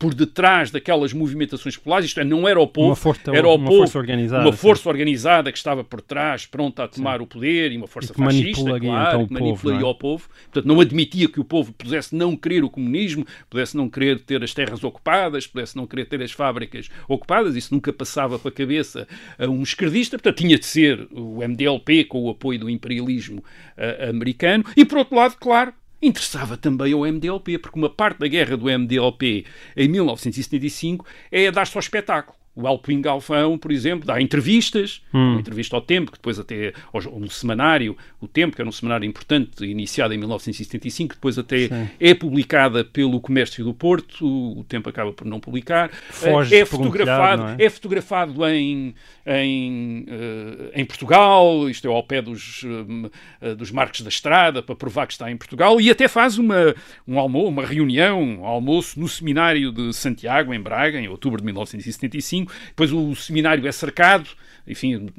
[0.03, 3.55] por detrás daquelas movimentações populares, isto é, não era o povo, uma força, era o
[3.55, 7.23] uma povo, força organizada, uma força organizada que estava por trás, pronta a tomar sim.
[7.23, 10.81] o poder, e uma força e fascista, claro, então, que manipularia o povo, portanto não
[10.81, 14.83] admitia que o povo pudesse não querer o comunismo, pudesse não querer ter as terras
[14.83, 19.07] ocupadas, pudesse não querer ter as fábricas ocupadas, isso nunca passava para a cabeça
[19.39, 24.09] a um esquerdista, portanto tinha de ser o MDLP com o apoio do imperialismo uh,
[24.09, 25.73] americano, e por outro lado, claro,
[26.07, 31.77] interessava também ao MDLP, porque uma parte da guerra do MDLP em 1975 é dar-se
[31.77, 32.42] ao espetáculo.
[32.55, 35.31] O Alpin Galfão, por exemplo, dá entrevistas, hum.
[35.31, 36.71] uma entrevista ao Tempo, que depois até
[37.11, 41.89] um semanário, o Tempo, que era um semanário importante, iniciado em 1975, depois até Sim.
[41.99, 45.89] é publicada pelo Comércio do Porto, o Tempo acaba por não publicar.
[46.09, 47.65] Foge é fotografado, é?
[47.65, 47.69] é?
[47.71, 48.93] fotografado em,
[49.25, 54.75] em, uh, em Portugal, isto é ao pé dos, uh, dos marcos da estrada, para
[54.75, 56.75] provar que está em Portugal, e até faz uma,
[57.07, 61.45] um almoço, uma reunião, um almoço no seminário de Santiago, em Braga, em outubro de
[61.45, 64.29] 1975, depois o seminário é cercado,
[64.67, 65.13] enfim,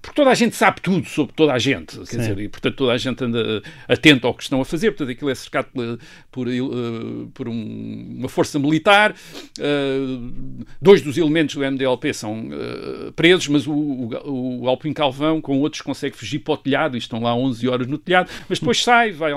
[0.00, 2.18] porque toda a gente sabe tudo sobre toda a gente, quer Sim.
[2.18, 5.30] dizer, e portanto toda a gente anda atento ao que estão a fazer, portanto aquilo
[5.30, 5.98] é cercado por,
[6.30, 13.12] por, uh, por um, uma força militar, uh, dois dos elementos do MDLP são uh,
[13.12, 16.98] presos, mas o, o, o Alpin Calvão com outros consegue fugir para o telhado e
[16.98, 19.32] estão lá 11 horas no telhado, mas depois sai, vai,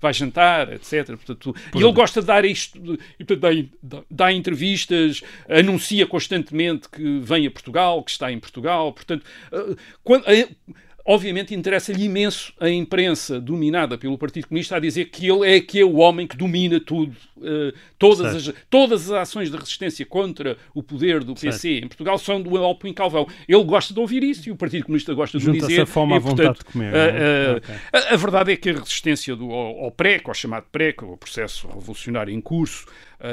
[0.00, 1.06] vai jantar, etc.
[1.08, 7.20] Portanto, e ele gosta de dar isto, e, portanto, dá, dá entrevistas, anuncia constantemente que
[7.20, 9.24] vem a Portugal, que está em Portugal, portanto
[10.08, 10.24] quando,
[11.04, 15.80] obviamente interessa-lhe imenso a imprensa dominada pelo Partido Comunista a dizer que ele é que
[15.80, 20.56] é o homem que domina tudo, uh, todas, as, todas as ações de resistência contra
[20.74, 21.84] o poder do PC certo.
[21.84, 23.26] em Portugal são do Alpin Calvão.
[23.46, 25.82] Ele gosta de ouvir isso e o Partido Comunista gosta de dizer.
[25.82, 26.90] a fome à vontade de comer.
[26.90, 27.74] Uh, uh, okay.
[27.92, 31.18] a, a, verdade é que a resistência do, ao, ao PREC, ao chamado PREC, o
[31.18, 32.86] processo revolucionário em curso,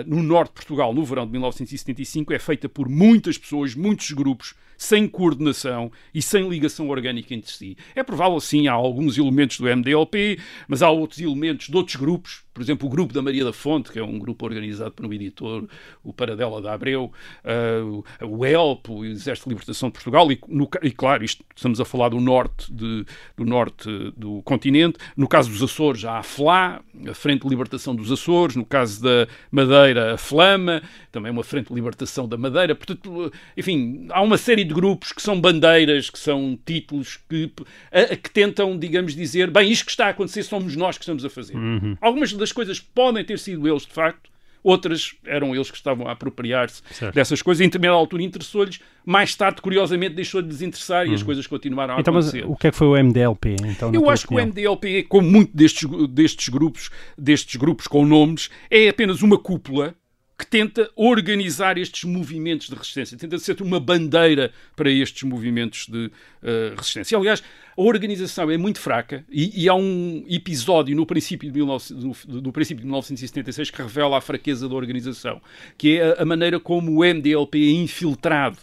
[0.06, 4.56] no norte de Portugal, no verão de 1975, é feita por muitas pessoas, muitos grupos,
[4.78, 7.78] sem coordenação e sem ligação orgânica entre si.
[7.96, 12.45] É provável, sim, há alguns elementos do MDLP, mas há outros elementos de outros grupos,
[12.56, 15.12] por exemplo, o grupo da Maria da Fonte, que é um grupo organizado por um
[15.12, 15.68] editor,
[16.02, 17.12] o Paradela da Abreu,
[17.44, 21.82] uh, o ELP, o Exército de Libertação de Portugal, e, no, e, claro, isto, estamos
[21.82, 24.98] a falar do norte, de, do norte do continente.
[25.18, 28.56] No caso dos Açores, há a FLA, a Frente de Libertação dos Açores.
[28.56, 32.74] No caso da Madeira, a Flama, também uma Frente de Libertação da Madeira.
[32.74, 37.52] Portanto, enfim, há uma série de grupos que são bandeiras, que são títulos que,
[37.92, 41.26] a, que tentam, digamos, dizer, bem, isto que está a acontecer somos nós que estamos
[41.26, 41.58] a fazer.
[41.58, 41.98] Uhum.
[42.00, 44.30] Algumas das coisas podem ter sido eles, de facto,
[44.66, 46.82] outras eram eles que estavam a apropriar-se
[47.14, 47.62] dessas coisas.
[47.62, 51.28] Em determinada altura interessou-lhes, mais tarde, curiosamente, deixou de desinteressar e as uhum.
[51.28, 52.42] coisas continuaram a então, acontecer.
[52.42, 53.56] Mas o que é que foi o MDLP?
[53.64, 54.46] Então, Eu acho opinião?
[54.46, 59.38] que o MDLP, como muito destes, destes, grupos, destes grupos com nomes, é apenas uma
[59.38, 59.94] cúpula
[60.38, 66.08] que tenta organizar estes movimentos de resistência, tenta ser uma bandeira para estes movimentos de
[66.08, 67.18] uh, resistência.
[67.18, 67.42] Aliás,
[67.78, 72.42] a organização é muito fraca e, e há um episódio no princípio, de 19, no,
[72.42, 75.42] no princípio de 1976 que revela a fraqueza da organização,
[75.78, 78.58] que é a, a maneira como o MDLP é infiltrado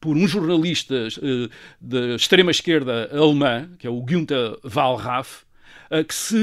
[0.00, 5.44] por um jornalista uh, da extrema-esquerda alemã, que é o Günther Wallraff,
[5.90, 6.36] uh, que se...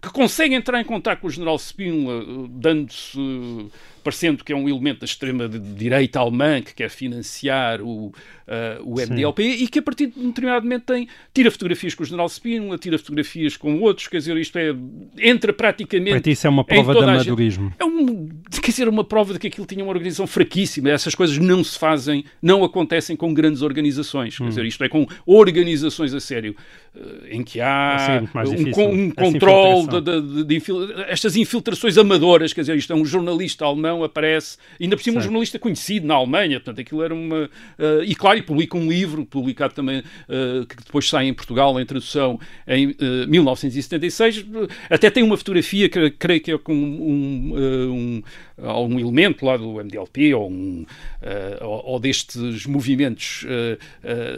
[0.00, 3.18] Que consegue entrar em contato com o general Spínola, dando-se
[4.00, 8.12] parecendo que é um elemento da extrema-direita alemã que quer financiar o, uh,
[8.84, 9.64] o MDLP Sim.
[9.64, 12.78] e que a partir de um determinado momento tem, tira fotografias com o general Spínola,
[12.78, 14.74] tira fotografias com outros, quer dizer, isto é,
[15.18, 16.10] entra praticamente...
[16.10, 17.72] Para ti isso é uma prova de amadorismo.
[17.78, 18.28] É um,
[18.62, 21.78] quer dizer, uma prova de que aquilo tinha uma organização fraquíssima, essas coisas não se
[21.78, 24.44] fazem, não acontecem com grandes organizações, hum.
[24.44, 26.54] quer dizer, isto é com organizações a sério,
[26.94, 32.62] uh, em que há um, um controle de, de, de, de, estas infiltrações amadoras, quer
[32.62, 35.24] dizer, isto é um jornalista alemão não aparece, ainda por cima certo.
[35.24, 37.50] um jornalista conhecido na Alemanha, portanto aquilo era uma...
[37.78, 41.78] Uh, e claro, e publica um livro, publicado também, uh, que depois sai em Portugal,
[41.80, 44.46] em tradução, em uh, eh, 1976,
[44.88, 48.22] até tem uma fotografia que creio que é com um, um,
[48.58, 50.86] um elemento lá do MDLP ou, um,
[51.60, 53.44] ou, ou destes movimentos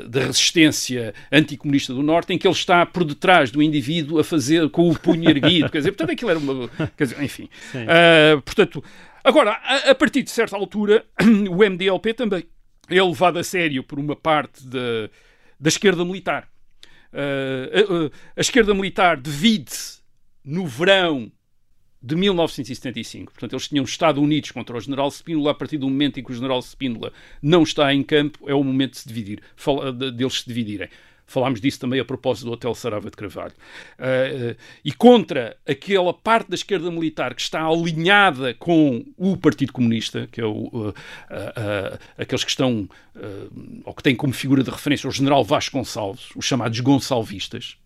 [0.09, 4.69] de resistência anticomunista do Norte, em que ele está por detrás do indivíduo a fazer
[4.71, 6.69] com o punho erguido, quer dizer, portanto aquilo era uma...
[6.97, 7.49] Quer dizer, enfim.
[8.45, 8.83] portanto,
[9.25, 11.05] Agora, a, a, partir de certa altura,
[11.51, 12.45] o MDLP também
[12.89, 15.09] é levado a sério por uma parte da,
[15.59, 16.49] da esquerda militar.
[17.13, 20.01] Uh, a, a, esquerda militar divide-se
[20.45, 21.31] no verão
[22.03, 23.33] de 1975.
[23.33, 25.53] Portanto, eles tinham estado unidos contra o general Spínola.
[25.53, 28.65] A partir do momento em que o general Spínola não está em campo, é o
[28.65, 29.41] momento de se dividir,
[30.17, 30.89] deles se dividirem.
[31.27, 33.55] Falámos disso também a propósito do Hotel Sarava de Carvalho.
[33.99, 39.73] Uh, uh, e contra aquela parte da esquerda militar que está alinhada com o Partido
[39.73, 40.95] Comunista, que é o, uh,
[42.19, 42.89] aqueles que estão,
[43.85, 47.77] ou que têm como figura de referência o general Vasco Gonçalves, os chamados gonçalvistas,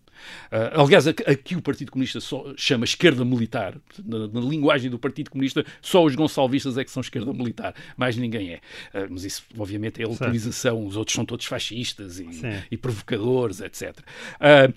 [0.51, 2.19] Uh, aliás, aqui o Partido Comunista
[2.55, 3.75] chama esquerda militar.
[4.03, 8.15] Na, na, linguagem do Partido Comunista, só os gonçalvistas é que são esquerda militar, mais
[8.15, 8.57] ninguém é.
[8.93, 10.85] Uh, mas isso, obviamente, é a utilização.
[10.85, 12.27] Os outros são todos fascistas e,
[12.71, 13.97] e provocadores, etc.
[13.99, 14.03] Uh,
[14.41, 14.73] ah,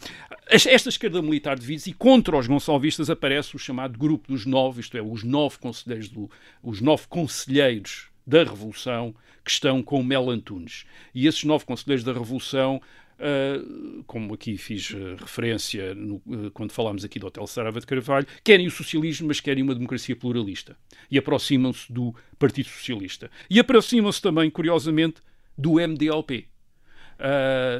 [0.51, 4.97] esta esquerda militar divide-se e contra os gonçalvistas aparece o chamado grupo dos nove, isto
[4.97, 6.31] é, os nove conselheiros, do,
[6.63, 10.85] os nove conselheiros da Revolução que estão com Mel Antunes.
[11.15, 12.81] E esses nove conselheiros da Revolução
[13.21, 17.87] Uh, como aqui fiz uh, referência no, uh, quando falámos aqui do Hotel Sarava de
[17.87, 20.75] Carvalho, querem o socialismo, mas querem uma democracia pluralista.
[21.11, 23.31] E aproximam-se do Partido Socialista.
[23.51, 25.21] E aproximam-se também, curiosamente,
[25.57, 26.47] do MDLP.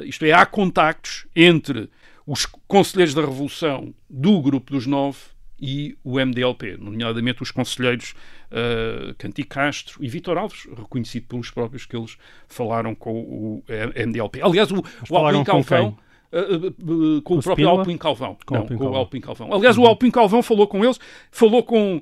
[0.05, 1.89] isto é, há contactos entre
[2.27, 5.17] os conselheiros da Revolução do Grupo dos Nove
[5.59, 8.13] e o MDLP, nomeadamente os conselheiros
[8.51, 14.41] uh, Canti Castro e Vitor Alves, reconhecido pelos próprios que eles falaram com o MDLP.
[14.41, 15.97] Aliás, o, o Alpin Calvão.
[16.31, 18.37] Uh, uh, com, o próprio Alpin Calvão.
[18.45, 19.53] Com, Não, com o Alpin Calvão.
[19.53, 20.99] Aliás, o Alpin Calvão falou com eles,
[21.31, 22.01] falou com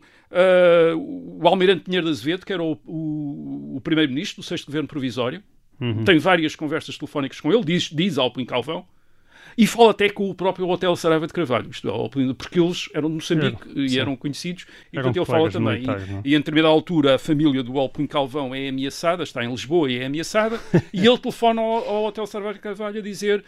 [1.42, 5.42] o Almirante Pinheiro de Azevedo, que era o, o, o primeiro-ministro do sexto governo provisório.
[5.82, 6.04] Uhum.
[6.04, 8.86] Tem várias conversas telefónicas com ele, diz, diz Alpin Calvão.
[9.60, 13.10] E fala até com o próprio Hotel Saraiva de Carvalho, isto é, porque eles eram
[13.10, 15.84] de Moçambique era, e eram conhecidos, e eram portanto ele fala também.
[15.84, 16.22] E, é?
[16.24, 19.98] e, em determinada altura a família do Alpin Calvão é ameaçada, está em Lisboa e
[19.98, 20.62] é ameaçada,
[20.93, 23.43] e ele telefona ao, ao Hotel Saraiva de Carvalho a dizer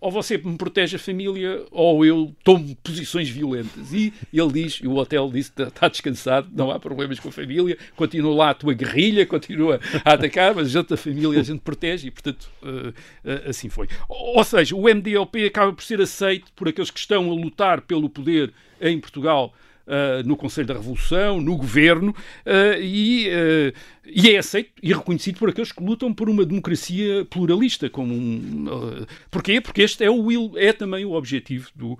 [0.00, 3.92] ou você me protege a família ou eu tomo posições violentas.
[3.92, 7.76] E ele diz, e o hotel disse, está descansado, não há problemas com a família,
[7.96, 11.60] continua lá a tua guerrilha, continua a atacar, mas a gente, a família a gente
[11.60, 13.88] protege e, portanto, uh, uh, assim foi.
[14.08, 18.08] Ou seja, o MDLP acaba por ser aceito por aqueles que estão a lutar pelo
[18.08, 19.52] poder em Portugal
[19.88, 22.14] uh, no Conselho da Revolução, no governo,
[22.46, 23.72] uh, e, uh,
[24.06, 27.90] e, é aceito e reconhecido por aqueles que lutam por uma democracia pluralista.
[27.90, 29.60] Como um, porquê?
[29.60, 31.98] Porque este é, o, é também o objetivo do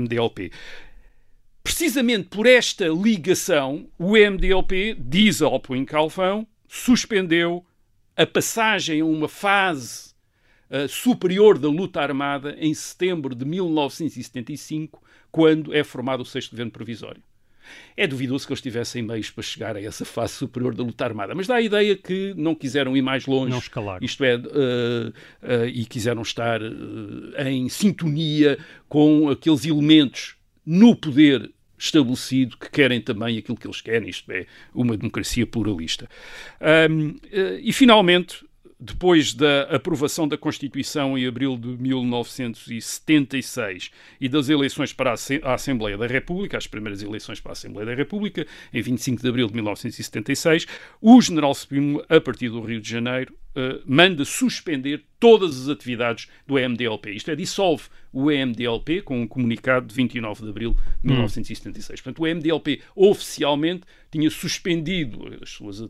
[0.00, 0.52] MDLP.
[1.62, 7.64] Precisamente por esta ligação, o MDLP, diz Alpuin Calfão, suspendeu
[8.16, 10.10] a passagem a uma fase
[10.70, 16.72] uh, superior da luta armada em setembro de 1975, quando é formado o sexto governo
[16.72, 17.22] provisório.
[17.96, 21.34] É duvidoso que eles tivessem meios para chegar a essa fase superior da luta armada,
[21.34, 23.50] mas dá a ideia que não quiseram ir mais longe.
[23.50, 24.02] Não escalar.
[24.02, 31.50] Isto é, uh, uh, e quiseram estar uh, em sintonia com aqueles elementos no poder
[31.78, 36.08] estabelecido que querem também aquilo que eles querem, isto é, uma democracia pluralista.
[36.90, 37.16] Um,
[37.62, 38.44] e, finalmente,
[38.80, 45.98] depois da aprovação da Constituição em abril de 1976 e das eleições para a Assembleia
[45.98, 49.54] da República, as primeiras eleições para a Assembleia da República, em 25 de abril de
[49.54, 50.66] 1976,
[51.00, 56.28] o general Supremo, a partir do Rio de Janeiro, uh, manda suspender todas as atividades
[56.46, 57.12] do MDLP.
[57.12, 62.00] Isto é, dissolve o MDLP com um comunicado de 29 de abril de 1976.
[62.00, 62.02] Hum.
[62.02, 65.80] Portanto, o MDLP oficialmente tinha suspendido as suas,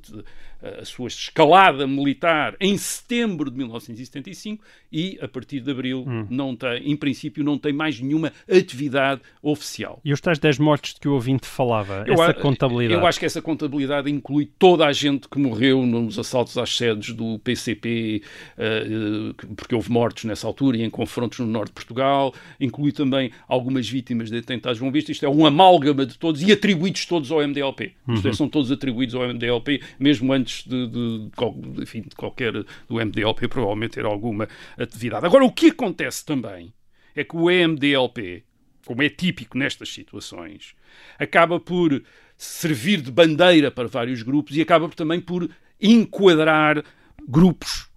[0.63, 6.27] a sua escalada militar em setembro de 1975 e, a partir de abril, hum.
[6.29, 10.01] não tem, em princípio, não tem mais nenhuma atividade oficial.
[10.05, 13.01] E os tais 10 mortos de que o ouvinte falava, eu essa contabilidade?
[13.01, 17.15] Eu acho que essa contabilidade inclui toda a gente que morreu nos assaltos às sedes
[17.15, 21.75] do PCP, uh, eh, porque houve mortos nessa altura e em confrontos no norte de
[21.75, 25.17] Portugal, inclui também algumas vítimas de atentados bombistas.
[25.17, 27.93] Isto é um amálgama de todos e atribuídos todos ao MDLP.
[28.07, 28.15] Uhum.
[28.15, 28.37] Isto é, uhum.
[28.37, 33.49] são todos atribuídos ao MDLP, mesmo antes de, de, de, enfim, de qualquer do MDLP
[33.49, 35.27] provavelmente ter alguma atividade.
[35.27, 36.73] Agora, o que acontece também
[37.15, 38.45] é que o MDLP,
[38.87, 40.75] como é típico nestas situações,
[41.19, 42.03] acaba por
[42.37, 45.49] servir de bandeira para vários grupos e acaba também por
[45.81, 46.83] enquadrar
[47.29, 47.89] grupos,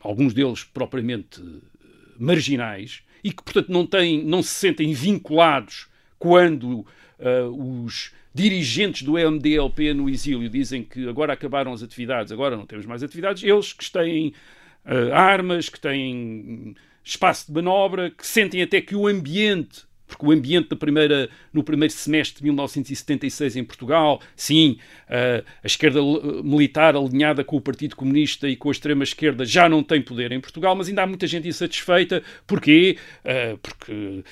[0.00, 1.42] alguns deles propriamente
[2.18, 6.80] marginais, e que, portanto, não, têm, não se sentem vinculados quando
[7.18, 12.66] uh, os dirigentes do MDLP no exílio dizem que agora acabaram as atividades, agora não
[12.66, 14.32] temos mais atividades, eles que têm
[14.84, 20.30] uh, armas, que têm espaço de manobra, que sentem até que o ambiente porque o
[20.30, 24.76] ambiente da primeira, no primeiro semestre de 1976 em Portugal, sim,
[25.08, 26.00] a esquerda
[26.44, 30.40] militar alinhada com o Partido Comunista e com a extrema-esquerda já não tem poder em
[30.40, 32.22] Portugal, mas ainda há muita gente insatisfeita.
[32.46, 32.98] Porquê?
[33.62, 34.22] Porque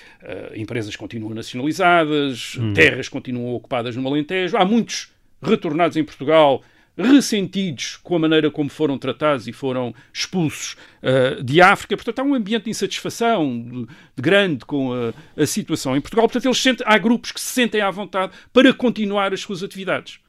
[0.54, 2.74] empresas continuam nacionalizadas, hum.
[2.74, 5.10] terras continuam ocupadas no Alentejo, há muitos
[5.42, 6.62] retornados em Portugal
[7.02, 11.96] ressentidos com a maneira como foram tratados e foram expulsos uh, de África.
[11.96, 16.26] Portanto, há um ambiente de insatisfação de, de grande com a, a, situação em Portugal.
[16.26, 20.20] Portanto, eles sentem, há grupos que se sentem à vontade para continuar as suas atividades.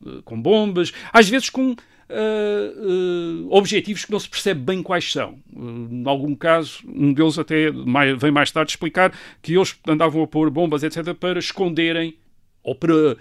[0.00, 1.74] Uh, com bombas, às vezes com
[2.10, 5.38] Uh, uh, objetivos que não se percebe bem quais são.
[5.52, 10.22] Uh, em algum caso, um deles até mais, vem mais tarde explicar que eles andavam
[10.22, 12.16] a pôr bombas, etc., para esconderem
[12.62, 13.18] ou para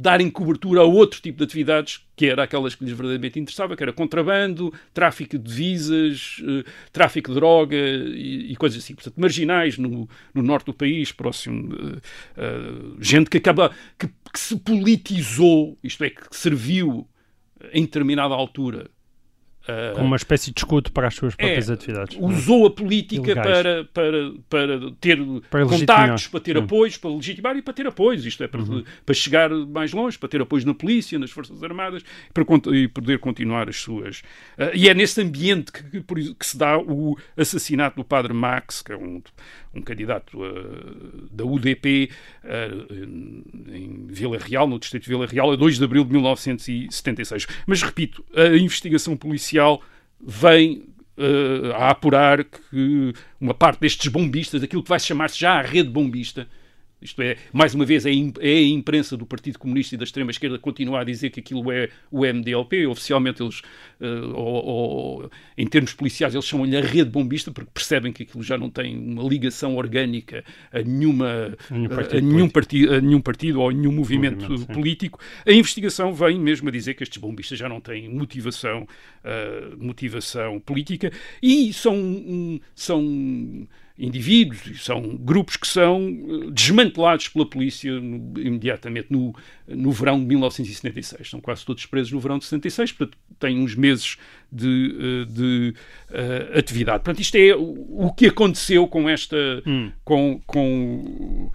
[0.00, 3.82] darem cobertura a outro tipo de atividades que era aquelas que lhes verdadeiramente interessava, que
[3.82, 8.94] era contrabando, tráfico de divisas, eh, tráfico de droga e, e, coisas assim.
[8.94, 14.56] Portanto, marginais no, no norte do país, próximo, uh, gente que acaba, que, que se
[14.58, 17.06] politizou, isto é, que serviu
[17.72, 18.90] em determinada altura
[19.94, 22.16] como uma espécie de escudo para as suas próprias é, atividades.
[22.18, 25.18] Usou a política para, para, para ter
[25.50, 28.24] para contactos, para ter apoios, para legitimar e para ter apoios.
[28.24, 28.82] Isto é, para, uhum.
[29.04, 32.44] para chegar mais longe, para ter apoios na polícia, nas Forças Armadas para,
[32.74, 34.20] e poder continuar as suas.
[34.58, 38.82] Uh, e é nesse ambiente que, que, que, se dá o assassinato do padre Max,
[38.82, 39.22] que é um,
[39.74, 42.10] um candidato uh, da UDP
[42.44, 47.46] uh, em Vila Real, no distrito de Vila Real, a 2 de abril de 1976.
[47.66, 49.82] Mas, repito, a investigação policial
[50.20, 50.84] vem
[51.16, 55.88] uh, a apurar que uma parte destes bombistas, aquilo que vai chamar-se já a rede
[55.88, 56.48] bombista,
[57.02, 61.00] Isto é, mais uma vez, é, a imprensa do Partido Comunista e da extrema-esquerda continuar
[61.00, 62.86] a dizer que aquilo é o MDLP.
[62.86, 63.60] Oficialmente, eles,
[64.00, 68.42] uh, ou, ou, em termos policiais, eles chamam-lhe a rede bombista porque percebem que aquilo
[68.42, 73.20] já não tem uma ligação orgânica a, nenhuma, nenhum, partido a, nenhum, partido, a nenhum
[73.20, 75.18] partido ou a nenhum movimento, movimento político.
[75.46, 78.86] A investigação vem mesmo a dizer que estes bombistas já não têm motivação,
[79.24, 81.10] uh, motivação política
[81.42, 83.66] e são, são
[84.00, 89.34] indivíduos, são grupos que são eh, desmantelados pela polícia no, imediatamente no,
[89.68, 91.28] no verão de 1976.
[91.28, 94.16] São quase todos presos no verão de 76, portanto, têm uns meses
[94.50, 95.74] de, eh, de
[96.10, 97.04] uh, atividade.
[97.04, 99.36] Portanto, isto é o, o que aconteceu com esta.
[99.66, 99.92] Hum.
[100.02, 101.50] com, com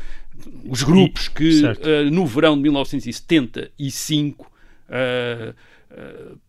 [0.69, 4.45] os grupos que uh, no verão de 1975
[4.89, 5.55] uh,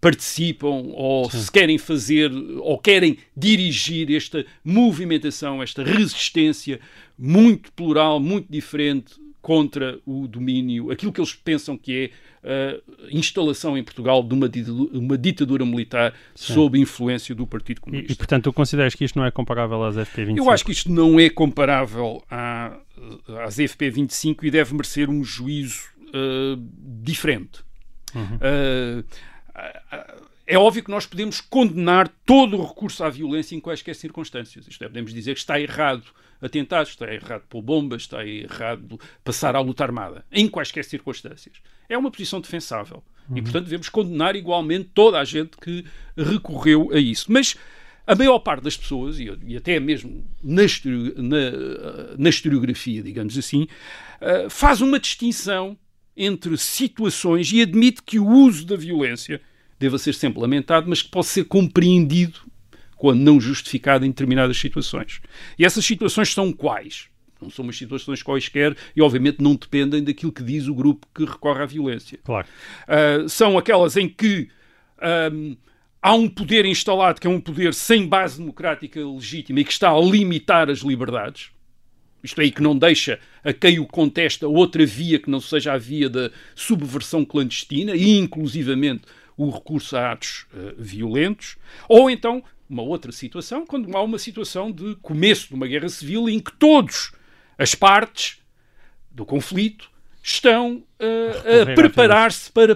[0.01, 1.41] participam ou Sim.
[1.41, 6.81] se querem fazer ou querem dirigir esta movimentação, esta resistência
[7.19, 12.11] muito plural, muito diferente contra o domínio, aquilo que eles pensam que é
[12.47, 12.81] a
[13.11, 16.55] instalação em Portugal de uma ditadura, uma ditadura militar Sim.
[16.55, 18.13] sob influência do Partido Comunista.
[18.13, 20.37] E, e, portanto, tu consideras que isto não é comparável às FP25?
[20.37, 22.77] Eu acho que isto não é comparável à,
[23.45, 26.61] às FP25 e deve merecer um juízo uh,
[27.03, 27.66] diferente.
[28.15, 28.37] Uhum.
[28.37, 29.05] Uh,
[30.47, 34.69] é óbvio que nós podemos condenar todo o recurso à violência em quaisquer circunstâncias.
[34.69, 36.05] Isto é, podemos dizer que está errado
[36.41, 41.57] atentados, está errado pôr bombas, está errado passar à luta armada, em quaisquer circunstâncias.
[41.89, 43.03] É uma posição defensável.
[43.29, 43.39] Uhum.
[43.39, 45.85] E, portanto, devemos condenar igualmente toda a gente que
[46.17, 47.33] recorreu a isso.
[47.33, 47.57] Mas
[48.07, 50.63] a maior parte das pessoas, e, até mesmo na,
[51.17, 53.67] na, na historiografia, digamos assim,
[54.21, 55.77] uh, faz uma distinção
[56.17, 59.41] entre situações e admite que o uso da violência
[59.79, 62.41] deva ser sempre lamentado, mas que pode ser compreendido
[62.97, 65.21] quando não justificado em determinadas situações.
[65.59, 67.09] E essas situações são quais?
[67.41, 71.25] Não são umas situações quaisquer e, obviamente, não dependem daquilo que diz o grupo que
[71.25, 72.19] recorre à violência.
[72.25, 72.47] Claro.
[72.89, 74.49] Uh, são aquelas em que
[75.31, 75.57] um,
[76.01, 79.91] há um poder instalado que é um poder sem base democrática legítima e que está
[79.91, 81.51] a limitar as liberdades
[82.27, 85.79] isto aí que não deixa a quem o contesta outra via que não seja a
[85.79, 89.03] via da subversão clandestina e inclusivamente
[89.37, 91.57] o recurso a atos uh, violentos,
[91.89, 96.29] ou então uma outra situação, quando há uma situação de começo de uma guerra civil
[96.29, 97.13] em que todas
[97.57, 98.39] as partes
[99.11, 99.89] do conflito
[100.23, 102.73] estão uh, a, a preparar-se para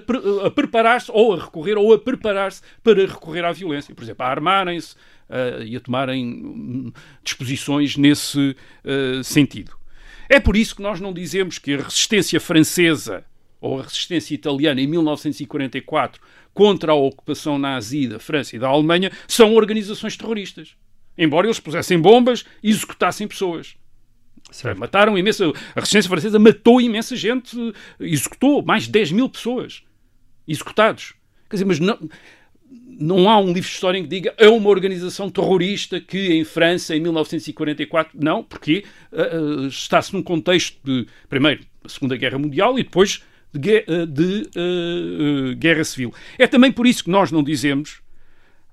[0.47, 4.29] a preparar-se ou a recorrer ou a preparar-se para recorrer à violência, por exemplo, a
[4.29, 4.95] armarem-se,
[5.31, 9.73] uh, e a tomarem hum, disposições nesse uh, sentido.
[10.29, 13.25] É por isso que nós não dizemos que a resistência francesa
[13.61, 16.21] ou a resistência italiana em 1944
[16.53, 20.77] contra a ocupação nazi da França e da Alemanha são organizações terroristas.
[21.17, 23.77] Embora eles pusessem bombas e executassem pessoas.
[24.51, 24.79] Certo.
[24.79, 25.47] Mataram imensa.
[25.75, 27.57] A resistência francesa matou imensa gente,
[27.99, 29.83] executou mais de 10 mil pessoas
[30.47, 31.15] executados.
[31.49, 31.99] Quer dizer, mas não,
[33.01, 36.95] não há um livro de história que diga é uma organização terrorista que em França,
[36.95, 42.83] em 1944, não, porque uh, está-se num contexto de, primeiro, a Segunda Guerra Mundial e
[42.83, 46.13] depois de, de uh, uh, guerra civil.
[46.39, 48.03] É também por isso que nós não dizemos,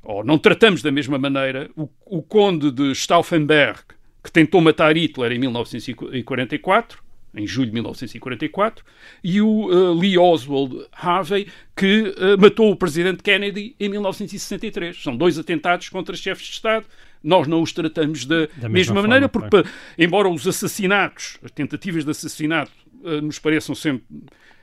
[0.03, 3.79] ou não tratamos da mesma maneira, o, o conde de Stauffenberg,
[4.23, 7.01] que tentou matar Hitler em 1944,
[7.39, 8.83] em julho de 1944,
[9.23, 15.01] e o uh, Lee Oswald Harvey, que uh, matou o presidente Kennedy em 1963.
[15.01, 16.85] São dois atentados contra chefes de Estado.
[17.23, 19.67] Nós não os tratamos da, da mesma, mesma maneira, porque, claro.
[19.97, 22.71] embora os assassinatos, as tentativas de assassinato,
[23.03, 24.03] uh, nos pareçam sempre,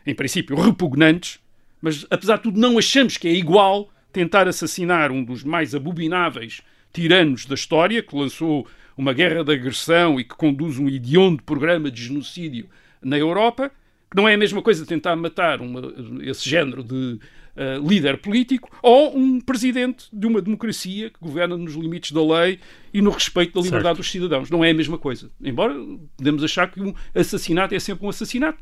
[0.06, 1.38] em princípio, repugnantes,
[1.80, 6.62] mas apesar de tudo, não achamos que é igual tentar assassinar um dos mais abomináveis
[6.92, 8.66] tiranos da história, que lançou
[8.96, 12.66] uma guerra de agressão e que conduz um hediondo programa de genocídio
[13.02, 13.70] na Europa,
[14.10, 15.92] que não é a mesma coisa tentar matar uma,
[16.22, 17.18] esse género de
[17.56, 22.58] uh, líder político ou um presidente de uma democracia que governa nos limites da lei
[22.92, 23.98] e no respeito da liberdade certo.
[23.98, 24.50] dos cidadãos.
[24.50, 25.30] Não é a mesma coisa.
[25.42, 25.74] Embora
[26.16, 28.58] podemos achar que um assassinato é sempre um assassinato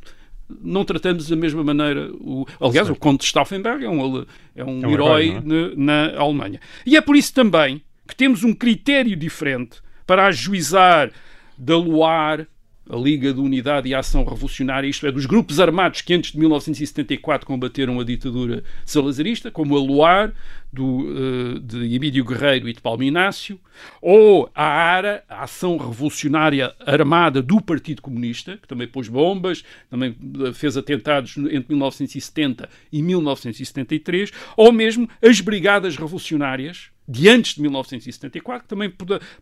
[0.61, 2.11] não tratamos da mesma maneira.
[2.15, 2.99] O, aliás, certo.
[2.99, 5.41] o Conde de Stauffenberg é um, é um, é um herói, herói é?
[5.77, 6.61] na, na Alemanha.
[6.85, 11.11] E é por isso também que temos um critério diferente para ajuizar
[11.57, 12.47] da Luar,
[12.91, 16.39] a Liga de Unidade e Ação Revolucionária, isto é, dos grupos armados que antes de
[16.39, 20.33] 1974 combateram a ditadura salazarista, como a Luar,
[20.73, 23.61] do, uh, de Emílio Guerreiro e de Paulo Inácio,
[24.01, 30.17] ou a ARA, a Ação Revolucionária Armada do Partido Comunista, que também pôs bombas, também
[30.47, 37.63] eh, fez atentados entre 1970 e 1973, ou mesmo as Brigadas Revolucionárias, de antes de
[37.63, 38.93] 1974, que também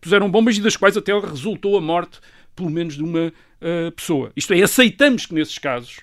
[0.01, 2.19] puseram bombas e das quais até resultou a morte,
[2.57, 4.33] pelo menos, de uma uh, pessoa.
[4.35, 6.01] Isto é, aceitamos que nesses casos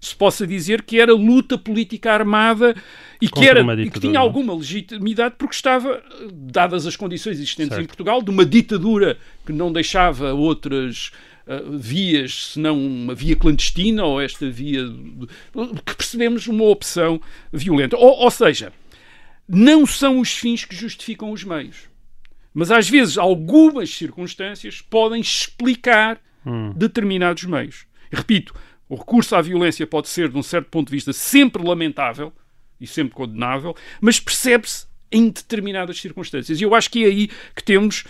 [0.00, 2.76] se possa dizer que era luta política armada
[3.20, 7.82] e que, era, e que tinha alguma legitimidade porque estava, dadas as condições existentes certo.
[7.82, 11.10] em Portugal, de uma ditadura que não deixava outras
[11.46, 14.84] uh, vias senão uma via clandestina ou esta via
[15.86, 17.96] que percebemos uma opção violenta.
[17.96, 18.72] Ou, ou seja,
[19.48, 21.88] não são os fins que justificam os meios.
[22.52, 26.72] Mas às vezes algumas circunstâncias podem explicar hum.
[26.74, 27.86] determinados meios.
[28.10, 28.54] repito,
[28.88, 32.32] o recurso à violência pode ser, de um certo ponto de vista, sempre lamentável
[32.80, 36.60] e sempre condenável, mas percebe-se em determinadas circunstâncias.
[36.60, 38.04] E eu acho que é aí que temos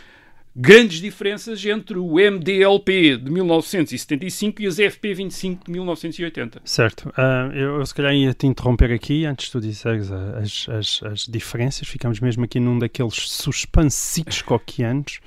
[0.57, 6.61] grandes diferenças entre o MDLP de 1975 e as FP25 de 1980.
[6.65, 7.09] Certo.
[7.09, 11.03] Uh, eu, eu, se calhar ia te interromper aqui antes de tu disseres as, as,
[11.03, 11.89] as diferenças.
[11.89, 15.21] Ficamos mesmo aqui num daqueles suspensitos coquianos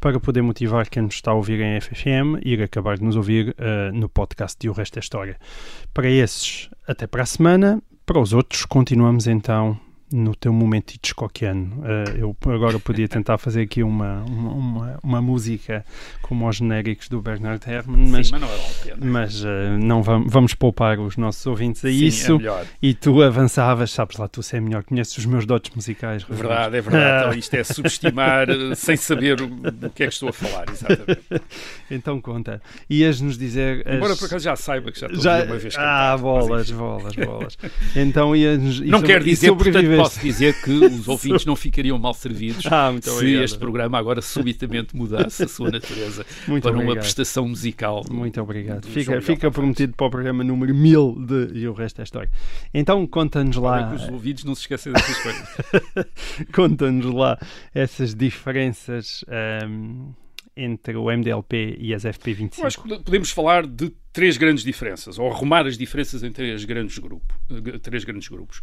[0.00, 3.16] para poder motivar quem nos está a ouvir em FFM e ir acabar de nos
[3.16, 5.38] ouvir uh, no podcast de O Resto da História.
[5.94, 7.82] Para esses, até para a semana.
[8.04, 9.78] Para os outros, continuamos então
[10.10, 11.82] no teu momento hitchcockiano.
[11.82, 15.84] Uh, eu agora podia tentar fazer aqui uma, uma, uma, uma, música
[16.22, 19.46] como os genéricos do Bernard Herrmann, mas, Sim, mas não, é mas, uh,
[19.78, 22.40] não vamos, vamos poupar os nossos ouvintes a Sim, isso.
[22.40, 26.22] É e tu avançavas, sabes lá, tu é melhor, conheces os meus dotes musicais.
[26.22, 27.26] Verdade, é verdade.
[27.28, 31.20] então, isto é subestimar eh, sem saber do que é que estou a falar, exatamente.
[31.90, 32.62] então conta.
[32.88, 33.86] Ias-nos dizer.
[33.86, 35.44] Embora por acaso já saiba que já estou já...
[35.44, 37.58] uma vez cantar, Ah, bolas, bolas, bolas.
[37.94, 38.80] Então ias-nos.
[38.80, 43.10] Não quer dizer, portanto, posso dizer que os ouvintes não ficariam mal servidos ah, se
[43.10, 43.44] obrigado.
[43.44, 46.94] este programa agora subitamente mudasse a sua natureza muito para obrigado.
[46.94, 48.04] uma prestação musical.
[48.10, 48.86] Muito obrigado.
[48.86, 52.30] Fica, fica prometido para o programa número 1000 de E o Resto é História.
[52.72, 53.88] Então conta-nos lá.
[53.88, 55.48] que os ouvidos não se esquecem dessas coisas.
[56.52, 57.38] conta-nos lá
[57.74, 59.24] essas diferenças.
[59.66, 60.12] Um,
[60.58, 62.58] entre o MDLP e as FP25?
[62.58, 66.64] Eu acho que podemos falar de três grandes diferenças, ou arrumar as diferenças entre três
[66.64, 68.60] grandes, grupo, eh, três grandes grupos.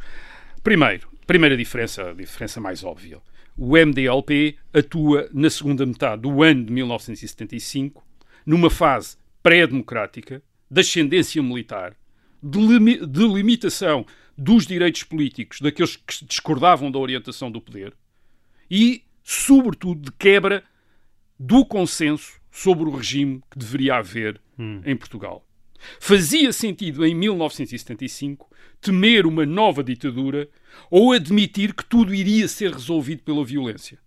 [0.62, 3.20] Primeiro, primeira diferença, a diferença mais óbvia.
[3.58, 8.06] O MDLP atua na segunda metade do ano de 1975,
[8.46, 11.96] numa fase pré-democrática, de ascendência militar,
[12.42, 14.06] de, de limitação
[14.38, 17.94] dos direitos políticos daqueles que discordavam da orientação do poder
[18.70, 20.64] e, sobretudo, de quebra
[21.40, 24.82] do consenso sobre o regime que deveria haver hum.
[24.86, 25.46] em Portugal.
[26.00, 28.50] Fazia sentido, em 1975,
[28.82, 30.48] temer uma nova ditadura
[30.92, 33.98] ou admitir que tudo iria ser resolvido pela violência.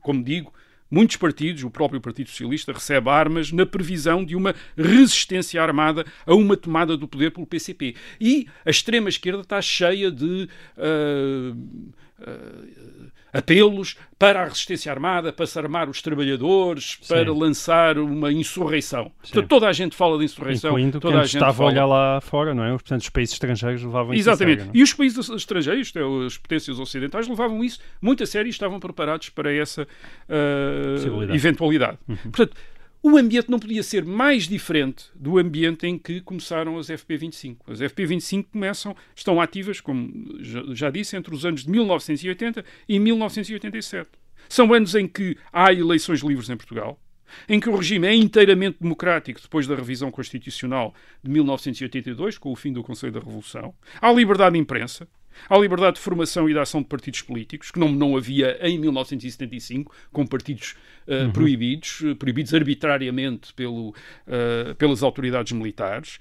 [0.00, 0.52] Como digo,
[0.90, 6.34] muitos partidos, o próprio Partido Socialista, recebe armas na previsão de uma resistência armada a
[6.34, 7.96] uma tomada do poder pelo PCP.
[8.20, 10.48] E a extrema-esquerda está cheia de.
[10.76, 11.92] Uh,
[12.22, 17.14] uh, apelos para a resistência armada, para se armar os trabalhadores, Sim.
[17.14, 19.10] para lançar uma insurreição.
[19.20, 20.70] Portanto, toda a gente fala de insurreição.
[20.70, 21.70] Incluindo toda a gente estava fala...
[21.70, 22.70] a olhar lá fora, não é?
[22.70, 24.58] Portanto, os países estrangeiros levavam Exatamente.
[24.58, 24.78] isso a sério.
[24.78, 28.78] E os países estrangeiros, é, as potências ocidentais, levavam isso muito a sério e estavam
[28.78, 29.82] preparados para essa
[30.28, 31.98] uh, eventualidade.
[32.06, 32.16] Uhum.
[32.16, 32.54] Portanto,
[33.02, 37.56] o ambiente não podia ser mais diferente do ambiente em que começaram as FP25.
[37.66, 44.08] As FP25 começam, estão ativas, como já disse, entre os anos de 1980 e 1987.
[44.48, 47.00] São anos em que há eleições livres em Portugal,
[47.48, 52.56] em que o regime é inteiramente democrático depois da revisão constitucional de 1982, com o
[52.56, 53.74] fim do Conselho da Revolução.
[54.00, 55.08] Há liberdade de imprensa,
[55.48, 58.78] Há liberdade de formação e de ação de partidos políticos, que não, não havia em
[58.78, 60.74] 1975, com partidos
[61.06, 61.32] uh, uhum.
[61.32, 66.18] proibidos, uh, proibidos arbitrariamente pelo, uh, pelas autoridades militares.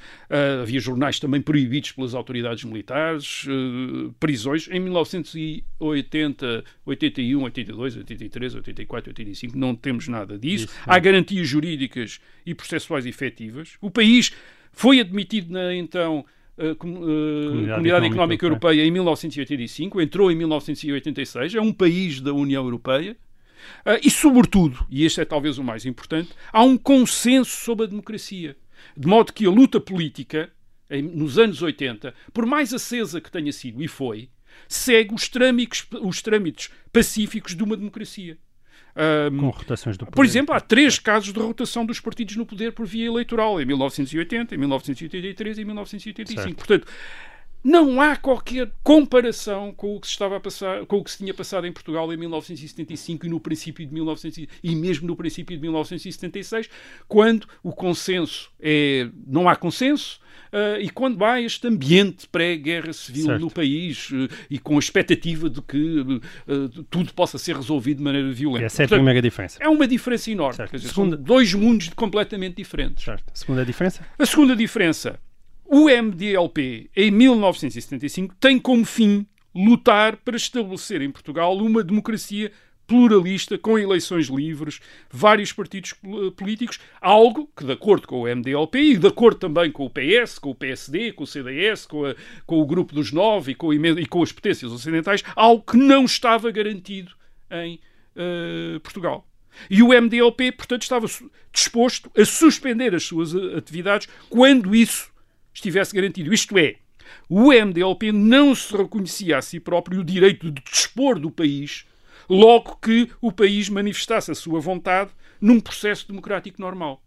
[0.61, 3.45] havia jornais também proibidos pelas autoridades militares,
[4.19, 4.67] prisões.
[4.69, 10.65] Em 1980, 81, 82, 83, 84, 85, não temos nada disso.
[10.65, 13.77] Isso, Há garantias jurídicas e processuais efetivas.
[13.81, 14.31] O país
[14.71, 16.25] foi admitido na então
[16.57, 22.63] uh, Comunidade, Comunidade, Económica, Europeia em 1985, entrou em 1986, é um país da União
[22.63, 23.15] Europeia.
[23.85, 27.89] Uh, e, sobretudo, e este é talvez o mais importante, há um consenso sobre a
[27.89, 28.55] democracia.
[28.97, 30.51] De modo que a luta política,
[30.89, 34.29] em, nos anos 80, por mais acesa que tenha sido, e foi,
[34.67, 38.37] segue os trâmites, os trâmites pacíficos de uma democracia.
[38.95, 40.15] Um, Com rotações do poder.
[40.15, 43.65] Por exemplo, há três casos de rotação dos partidos no poder por via eleitoral, em
[43.65, 46.41] 1980, em 1983 e em 1985.
[46.41, 46.57] Certo.
[46.57, 46.87] Portanto,
[47.63, 51.17] não há qualquer comparação com o que se estava a passar, com o que se
[51.19, 55.55] tinha passado em Portugal em 1975 e no princípio de 1900 e mesmo no princípio
[55.55, 56.69] de 1976,
[57.07, 60.19] quando o consenso é não há consenso.
[60.51, 63.39] Uh, e quando há este ambiente pré-guerra civil Certo.
[63.39, 66.19] no país uh, e com a expectativa de que uh,
[66.89, 68.65] tudo possa ser resolvido de maneira violenta.
[68.65, 69.57] Essa é a Portanto, primeira diferença.
[69.61, 70.57] é uma diferença enorme.
[70.73, 73.01] Dizer, Segunda- São dois mundos completamente diferentes.
[73.05, 73.23] Certo.
[73.31, 74.05] A segunda diferença?
[74.19, 75.17] A segunda diferença,
[75.73, 82.51] o MDLP, em 1975, tem como fim lutar para estabelecer em Portugal uma democracia
[82.85, 85.93] pluralista, com eleições livres, vários partidos
[86.35, 90.37] políticos, algo que, de acordo com o MDLP e de acordo também com o PS,
[90.39, 92.15] com o PSD, com o CDS, com, a-
[92.45, 96.03] com o Grupo dos Nove e com, e com as potências ocidentais, algo que não
[96.03, 97.13] estava garantido
[97.49, 97.79] em
[98.17, 99.25] eh, Portugal.
[99.69, 101.07] E o MDLP, portanto, estava
[101.53, 105.10] disposto a suspender as suas atividades quando isso
[105.53, 106.33] estivesse garantido.
[106.33, 106.75] Isto é,
[107.29, 111.85] o MDLP não se reconhecia a si próprio o direito de dispor do país
[112.29, 117.03] logo que o país manifestasse a sua vontade num processo democrático normal.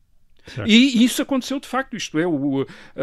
[0.66, 3.03] E isso aconteceu de facto, isto é, o, a,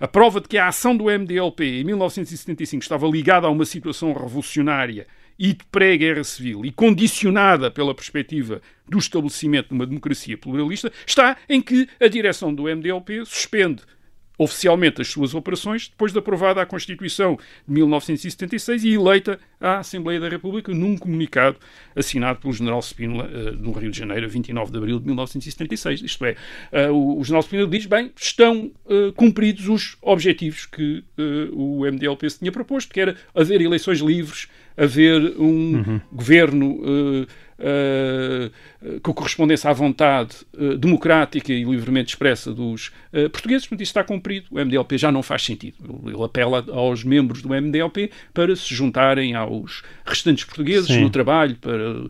[0.00, 3.64] a- a prova de que a ação do MDLP em 1975 estava ligada a uma
[3.64, 5.06] situação revolucionária
[5.38, 11.36] e de pré-guerra civil e condicionada pela perspectiva do estabelecimento de uma democracia pluralista está
[11.48, 13.82] em que a direção do MDLP suspende
[14.38, 20.20] oficialmente as suas operações depois de aprovada a Constituição de 1976 e eleita à Assembleia
[20.20, 21.56] da República num comunicado
[21.94, 26.02] assinado pelo General Spínola eh, no Rio de Janeiro, a 29 de abril de 1976.
[26.02, 26.36] Isto é,
[26.72, 31.02] eh, o, o General Spínola diz, bem, estão eh, cumpridos os objetivos que
[31.52, 37.26] o MDLP se tinha proposto, que era haver eleições livres, haver um governo
[37.58, 38.50] eh,
[38.82, 43.66] eh, que correspondesse à vontade eh, democrática e livremente expressa dos eh, portugueses.
[43.66, 44.46] Portanto, isso está cumprido.
[44.50, 45.76] O MDLP já não faz sentido.
[46.06, 51.00] Ele apela aos membros do MDLP para se juntarem aos restantes portugueses Sim.
[51.00, 52.06] no trabalho para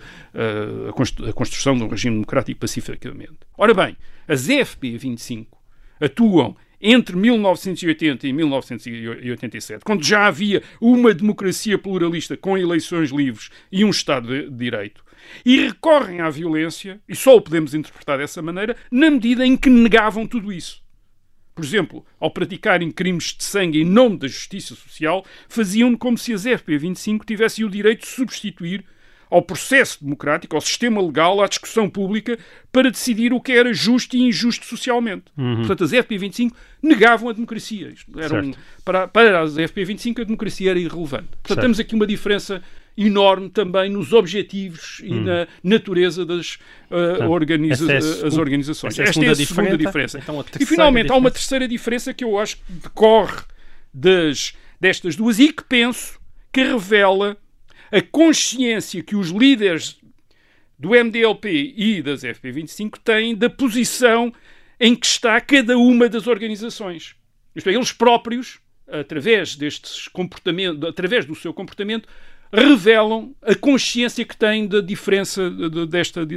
[0.88, 3.32] a constru- a construção de um regime democrático pacificamente.
[3.56, 3.96] Ora bem,
[4.28, 5.46] as FP25
[6.00, 13.82] atuam entre 1980 e 1987, quando já havia uma democracia pluralista com eleições livres e
[13.84, 15.02] um Estado de Direito,
[15.44, 19.68] e recorrem à violência, e só o podemos interpretar dessa maneira, na medida em que
[19.70, 20.84] negavam tudo isso.
[21.54, 26.32] Por exemplo, ao praticarem crimes de sangue em nome da justiça social, faziam como se
[26.34, 28.84] as FP25 tivessem o direito de substituir
[29.30, 32.38] ao processo democrático, ao sistema legal, à discussão pública,
[32.70, 35.24] para decidir o que era justo e injusto socialmente.
[35.34, 37.88] Portanto, as FP25 negavam a democracia.
[37.88, 38.52] Isto era um-
[38.84, 41.24] para, para as FP25 a democracia era irrelevante.
[41.28, 41.60] Portanto, Certo.
[41.60, 42.62] temos aqui uma diferença
[42.96, 46.54] enorme também nos objetivos e na natureza das
[46.90, 48.98] uh, organiza a as organizações.
[48.98, 49.76] essa é a Esta é a segunda diferença.
[49.76, 50.18] diferença.
[50.18, 51.34] Então, a e finalmente há uma diferença.
[51.34, 53.42] terceira diferença que eu acho que decorre
[53.92, 56.18] das, destas duas e que penso
[56.52, 57.36] que revela
[57.90, 59.98] a consciência que os líderes
[60.78, 64.32] do MDLP e das FP25 têm da posição
[64.78, 67.14] em que está cada uma das organizações.
[67.54, 72.06] Isto é, eles próprios, através destes comportamento, através do seu comportamento,
[72.56, 76.36] revelam a consciência que têm da diferença de- de- desta de-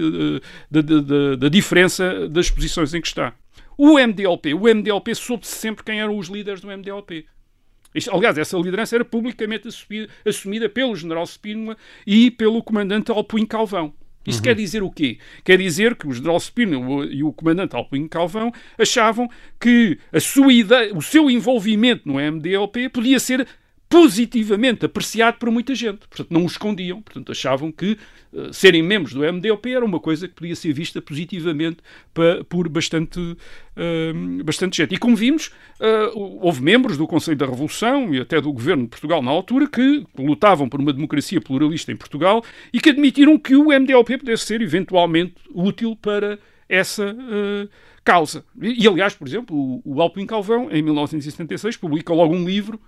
[0.70, 3.34] de- de- de- da diferença das posições em que está.
[3.78, 7.26] O MDLP, o MDLP soube-se sempre quem eram os líderes do MDLP.
[7.96, 13.46] Isto, aliás, essa liderança era publicamente assumida, assumida pelo general Spínola e pelo comandante Alpuim
[13.46, 13.94] Calvão.
[14.28, 15.18] Isso quer dizer o quê?
[15.44, 19.28] Quer dizer que o general Spínola e o comandante Alpuim Calvão achavam
[19.60, 23.48] que a sua ideia, o seu envolvimento no MDLP podia ser
[23.90, 26.08] positivamente apreciado por muita gente.
[26.08, 27.02] Portanto, não o escondiam.
[27.02, 27.98] Portanto, achavam que
[28.34, 31.78] eh, serem membros do MDLP era uma coisa que podia ser vista positivamente
[32.14, 33.20] pa- por bastante,
[33.76, 34.14] eh,
[34.46, 34.94] bastante gente.
[34.94, 38.90] E como vimos, eh, houve membros do Conselho da Revolução e até do governo de
[38.90, 43.56] Portugal na altura que lutavam por uma democracia pluralista em Portugal e que admitiram que
[43.56, 46.38] o MDLP pudesse ser eventualmente útil para
[46.70, 47.68] essa eh,
[48.04, 48.46] causa.
[48.62, 52.80] E, e, aliás, por exemplo, o, o Alpin Calvão, em 1976, publica logo um livro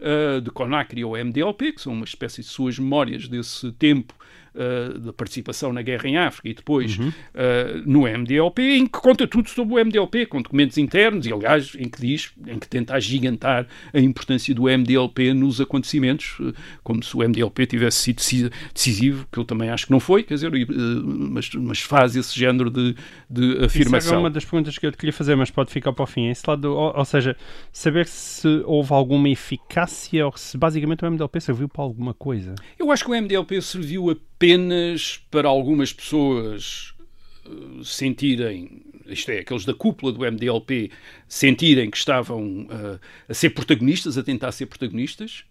[0.00, 4.14] uh, de Conacri ao MDLP, que são uma espécie de suas memórias desse tempo
[4.54, 7.02] uh, da participação na guerra em África e depois uh,
[7.84, 11.88] no MDLP, em que conta tudo sobre o MDLP, com documentos internos e, aliás, em
[11.88, 16.52] que diz, em que tenta agigantar a importância do MDLP nos acontecimentos, uh,
[16.82, 20.22] como se o MDLP tivesse sido deci- decisivo, que eu também acho que não foi,
[20.22, 20.50] quer dizer,
[21.04, 22.94] mas, mas faz esse género de,
[23.28, 24.14] de Isso afirmação.
[24.14, 26.28] é uma das perguntas que eu te queria fazer, mas pode ficar para o fim.
[26.28, 27.36] Esse lado, ou, ou seja,
[27.72, 32.54] saber se houve alguma eficácia ou se basicamente o MDLP serviu para alguma coisa.
[32.78, 36.94] Eu acho que o MDLP serviu apenas para algumas pessoas
[37.46, 37.50] eh,
[37.82, 40.90] sentirem isto é, aqueles da cúpula do MDLP,
[41.28, 42.98] sentirem que estavam uh,
[43.28, 45.44] a ser protagonistas, a tentar ser protagonistas.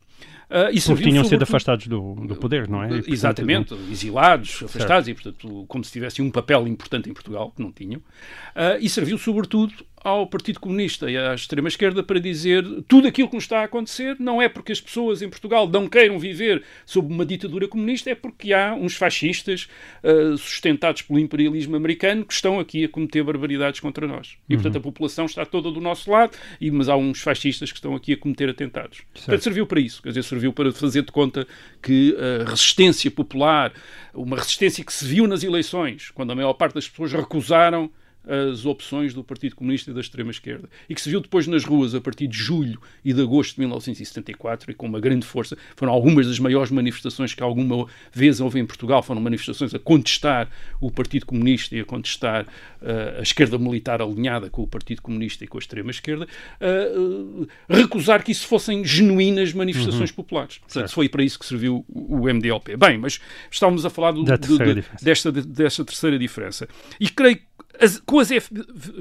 [0.49, 2.87] Uh, e Porque tinham sido afastados do, do poder, não é?
[2.87, 3.91] E, portanto, exatamente, não...
[3.91, 5.09] exilados, afastados, certo.
[5.09, 7.99] e portanto, como se tivessem um papel importante em Portugal, que não tinham.
[7.99, 9.73] Uh, e serviu sobretudo
[10.05, 14.15] ao Partido Comunista e à extrema-esquerda para dizer tudo aquilo que nos está a acontecer
[14.19, 18.13] não é porque as pessoas em Portugal não queiram viver sob uma ditadura comunista, é
[18.13, 19.67] porque há uns fascistas
[20.03, 24.37] uh, sustentados pelo imperialismo americano que estão aqui a cometer barbaridades contra nós.
[24.47, 24.61] E, uhum.
[24.61, 27.95] portanto, a população está toda do nosso lado, e, mas há uns fascistas que estão
[27.95, 28.97] aqui a cometer atentados.
[28.97, 29.25] Certo.
[29.25, 30.03] Portanto, serviu para isso.
[30.03, 31.47] Quer dizer, serviu para fazer de conta
[31.81, 33.73] que a resistência popular,
[34.13, 37.89] uma resistência que se viu nas eleições, quando a maior parte das pessoas recusaram
[38.27, 40.69] as opções do Partido Comunista e da extrema-esquerda.
[40.89, 43.61] E que se viu depois nas ruas a partir de julho e de agosto de
[43.61, 45.57] 1974 e com uma grande força.
[45.75, 49.03] Foram algumas das maiores manifestações que alguma vez houve em Portugal.
[49.03, 50.49] Foram manifestações a contestar
[50.79, 55.43] o Partido Comunista e a contestar uh, a esquerda militar alinhada com o Partido Comunista
[55.43, 56.27] e com a extrema-esquerda.
[56.59, 60.15] Uh, uh, recusar que isso fossem genuínas manifestações uhum.
[60.15, 60.57] populares.
[60.59, 62.77] Portanto, foi para isso que serviu o MDLP.
[62.77, 63.19] Bem, mas
[63.51, 66.67] estávamos a falar do, do, de, desta, desta terceira diferença.
[66.99, 67.39] E creio
[67.79, 68.49] as, com, as F,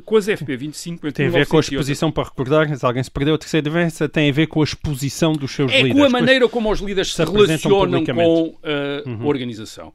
[0.05, 3.35] com as FP25 tem a ver com a exposição para recordar se alguém se perdeu
[3.35, 6.05] a terceira diferença tem a ver com a exposição dos seus é líderes é com
[6.05, 9.27] a maneira como os líderes se, se relacionam com a uhum.
[9.27, 9.93] organização.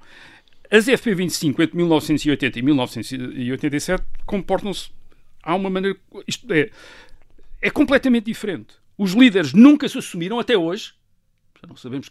[0.71, 4.89] As FP25 entre 1980 e 1987 comportam-se
[5.41, 6.69] há uma maneira isto é
[7.61, 8.75] é completamente diferente.
[8.97, 10.93] Os líderes nunca se assumiram até hoje
[11.67, 12.09] não sabemos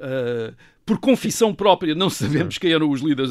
[0.00, 0.56] Uh,
[0.90, 3.30] por confissão própria, não sabemos quem eram os líderes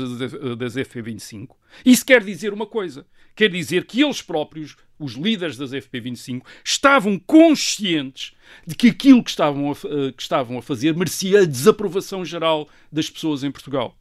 [0.58, 1.50] das FP25.
[1.86, 3.06] Isso quer dizer uma coisa:
[3.36, 8.32] quer dizer que eles próprios, os líderes das FP25, estavam conscientes
[8.66, 12.70] de que aquilo que estavam a, uh, que estavam a fazer merecia a desaprovação geral
[12.90, 13.94] das pessoas em Portugal.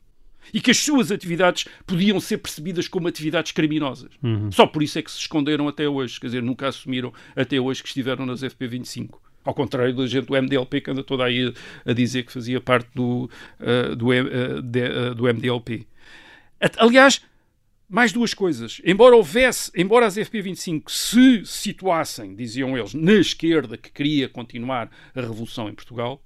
[0.55, 4.13] E que as suas atividades podiam ser percebidas como atividades criminosas.
[4.23, 4.53] Uhum.
[4.53, 7.83] Só por isso é que se esconderam até hoje, quer dizer, nunca assumiram até hoje
[7.83, 9.19] que estiveram nas FP25.
[9.45, 11.55] Ao contrário da gente do MDLP que anda toda aí
[11.87, 13.31] a, dizer que fazia parte do,
[13.61, 15.87] uh, do, uh, de, uh, do MDLP.
[16.77, 17.23] Aliás,
[17.89, 18.81] mais duas coisas.
[18.85, 25.21] Embora houvesse, embora as FP25 se situassem, diziam eles, na esquerda que queria continuar a
[25.21, 26.23] revolução em Portugal,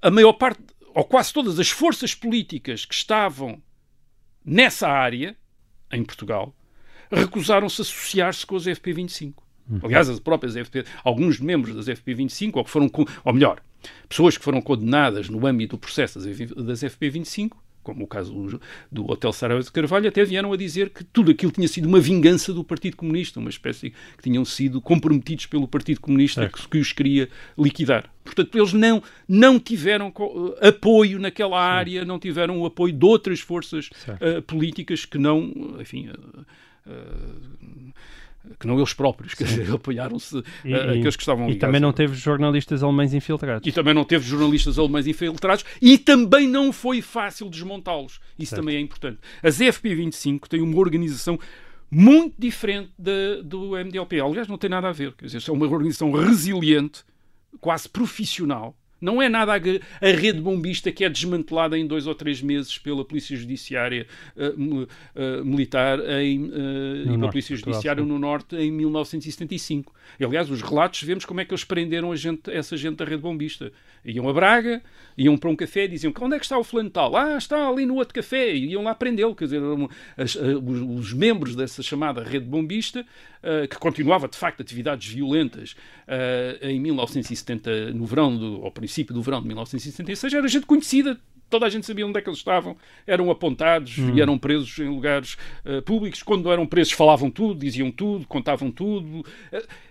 [0.00, 0.60] a maior parte,
[0.94, 3.60] ou quase todas as forças políticas que estavam
[4.44, 5.36] nessa área,
[5.92, 6.54] em Portugal,
[7.10, 9.34] recusaram-se a associar-se com as FP25.
[9.68, 9.80] Uhum.
[9.82, 12.90] Aliás, as próprias FP, alguns membros das FP25, ou que foram,
[13.24, 13.60] ou melhor,
[14.08, 17.52] pessoas que foram condenadas no âmbito do processo das FP25,
[17.86, 18.58] como o caso
[18.90, 22.00] do, Hotel Saraiva de Carvalho, até vieram a dizer que tudo aquilo tinha sido uma
[22.00, 26.78] vingança do Partido Comunista, uma espécie que tinham sido comprometidos pelo Partido Comunista que, que,
[26.78, 28.10] os queria liquidar.
[28.24, 33.38] Portanto, eles não, não tiveram uh, apoio naquela área, não tiveram o apoio de outras
[33.38, 36.08] forças uh, políticas que não, enfim.
[36.08, 36.40] Uh,
[36.90, 37.92] uh
[38.58, 41.56] que não eles próprios, quer dizer, apoiaram-se aqueles que estavam ligados.
[41.56, 43.66] E também não teve jornalistas alemães infiltrados.
[43.66, 48.20] E também não teve jornalistas alemães infiltrados e também não foi fácil desmontá-los.
[48.38, 48.62] Isso certo.
[48.62, 49.18] também é importante.
[49.42, 51.38] As FP25 têm uma organização
[51.90, 54.20] muito diferente da, do MDLP.
[54.20, 55.12] Aliás, não tem nada a ver.
[55.14, 57.04] Quer dizer, é uma organização resiliente,
[57.60, 62.14] quase profissional, não é nada a, a, rede bombista que é desmantelada em dois ou
[62.14, 68.18] três meses pela Polícia Judiciária uh, uh, Militar em, uh, e pela Polícia Judiciária no
[68.18, 69.92] Norte em 1975.
[70.20, 73.22] Aliás, os relatos vemos como é que eles prenderam a gente, essa gente da rede
[73.22, 73.72] bombista.
[74.04, 74.82] Iam a Braga,
[75.18, 77.16] iam para um café e diziam onde é que está o fulano tal?
[77.16, 78.54] Ah, está ali no outro café.
[78.54, 79.34] E iam lá prendê-lo.
[79.34, 79.60] Quer dizer,
[80.16, 83.04] as, os, os, membros dessa chamada rede bombista,
[83.68, 85.74] que continuava de facto atividades violentas
[86.62, 91.18] em 1970, no verão, do, ou princípio do verão de 1976, era gente conhecida,
[91.50, 92.76] toda a gente sabia onde é que eles estavam,
[93.06, 94.14] eram apontados hum.
[94.14, 96.22] e eram presos em lugares uh, públicos.
[96.22, 99.24] Quando eram presos, falavam tudo, diziam tudo, contavam tudo.
[99.52, 99.86] Uh,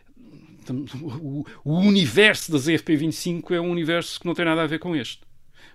[1.12, 4.96] o, o, universo das FP25 é um universo que não tem nada a ver com
[4.96, 5.22] este.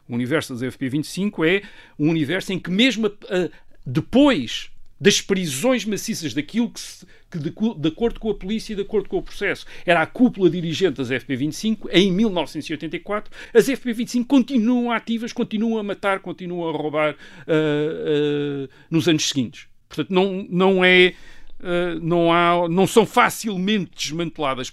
[0.08, 1.62] O universo das FP25 é
[1.98, 3.50] um universo em que, mesmo uh,
[3.86, 8.76] depois das prisões maciças daquilo que, se, que de, de, acordo com a polícia e
[8.76, 14.26] de acordo com o processo, era a cúpula dirigente das FP25, em 1984, as FP25
[14.26, 19.68] continuam ativas, continuam a matar, continuam a roubar uh, uh, nos anos seguintes.
[19.88, 21.14] Portanto, não, não é.
[21.60, 24.72] Uh, não, há, não são facilmente desmanteladas.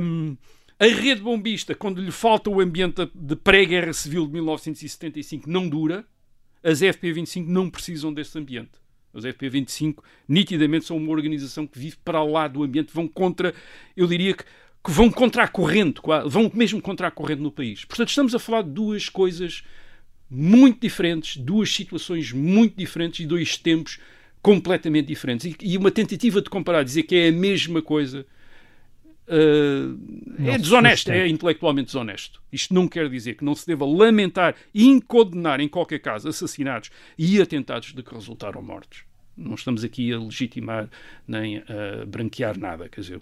[0.00, 0.36] Um,
[0.78, 6.04] a rede bombista, quando lhe falta o ambiente de pré-guerra civil de 1975, não dura.
[6.62, 8.70] As FP25 não precisam desse ambiente.
[9.12, 9.96] Os FP25
[10.28, 13.54] nitidamente são uma organização que vive para lá do ambiente, vão contra,
[13.96, 17.84] eu diria que, que vão contra a corrente, vão mesmo contra a corrente no país.
[17.84, 19.64] Portanto, estamos a falar de duas coisas
[20.30, 23.98] muito diferentes, duas situações muito diferentes e dois tempos
[24.42, 25.46] completamente diferentes.
[25.46, 28.26] E, e uma tentativa de comparar, dizer que é a mesma coisa,
[29.28, 32.42] uh, é desonesto, é intelectualmente desonesto.
[32.52, 36.90] Isto não quer dizer que não se deva lamentar e condenar, em qualquer caso, assassinatos
[37.16, 39.02] e atentados de que resultaram mortes.
[39.36, 40.90] Não estamos aqui a legitimar
[41.26, 42.88] nem a branquear nada.
[42.88, 43.20] Quer dizer,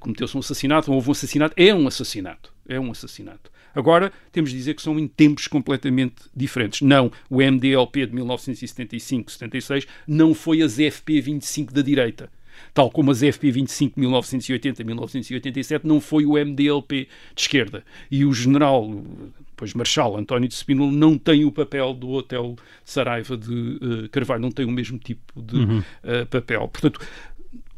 [0.00, 2.52] cometeu-se um assassinato, houve um assassinato, é um assassinato.
[2.68, 3.52] É um assassinato.
[3.74, 6.80] Agora, temos de dizer que são em tempos completamente diferentes.
[6.80, 12.30] Não, o MDLP de 1975-76 não foi as FP25 da direita
[12.74, 17.84] tal como as FP25 1980-1987 não foi o MDLP de esquerda.
[18.10, 19.02] E o general,
[19.50, 24.42] depois Marshal António de Spínola, não tem o papel do Hotel Saraiva de uh, Carvalho,
[24.42, 25.78] não tem o mesmo tipo de uhum.
[25.78, 26.66] uh, papel.
[26.66, 27.00] Portanto,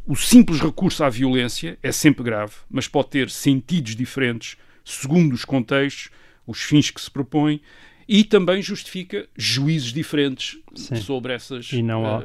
[0.07, 5.45] o simples recurso à violência é sempre grave, mas pode ter sentidos diferentes segundo os
[5.45, 6.11] contextos,
[6.47, 7.61] os fins que se propõem
[8.09, 10.97] e também justifica juízos diferentes Sim.
[10.97, 12.23] sobre essas e não uh, uh,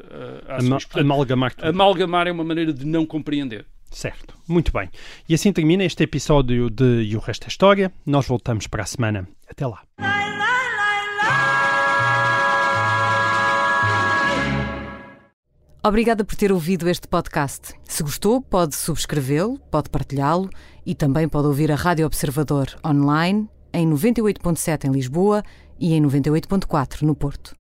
[0.48, 0.86] ações.
[0.86, 1.68] Portanto, amalgamar tudo.
[1.68, 3.66] Amalgamar é uma maneira de não compreender.
[3.90, 4.90] Certo, muito bem.
[5.28, 7.92] E assim termina este episódio de E o Resto é História.
[8.06, 9.28] Nós voltamos para a semana.
[9.50, 9.82] Até lá.
[15.84, 17.74] Obrigada por ter ouvido este podcast.
[17.84, 20.48] Se gostou, pode subscrevê-lo, pode partilhá-lo
[20.86, 25.44] e também pode ouvir a Rádio Observador online em 98.7 em Lisboa
[25.82, 27.56] e em 98.4 no Porto.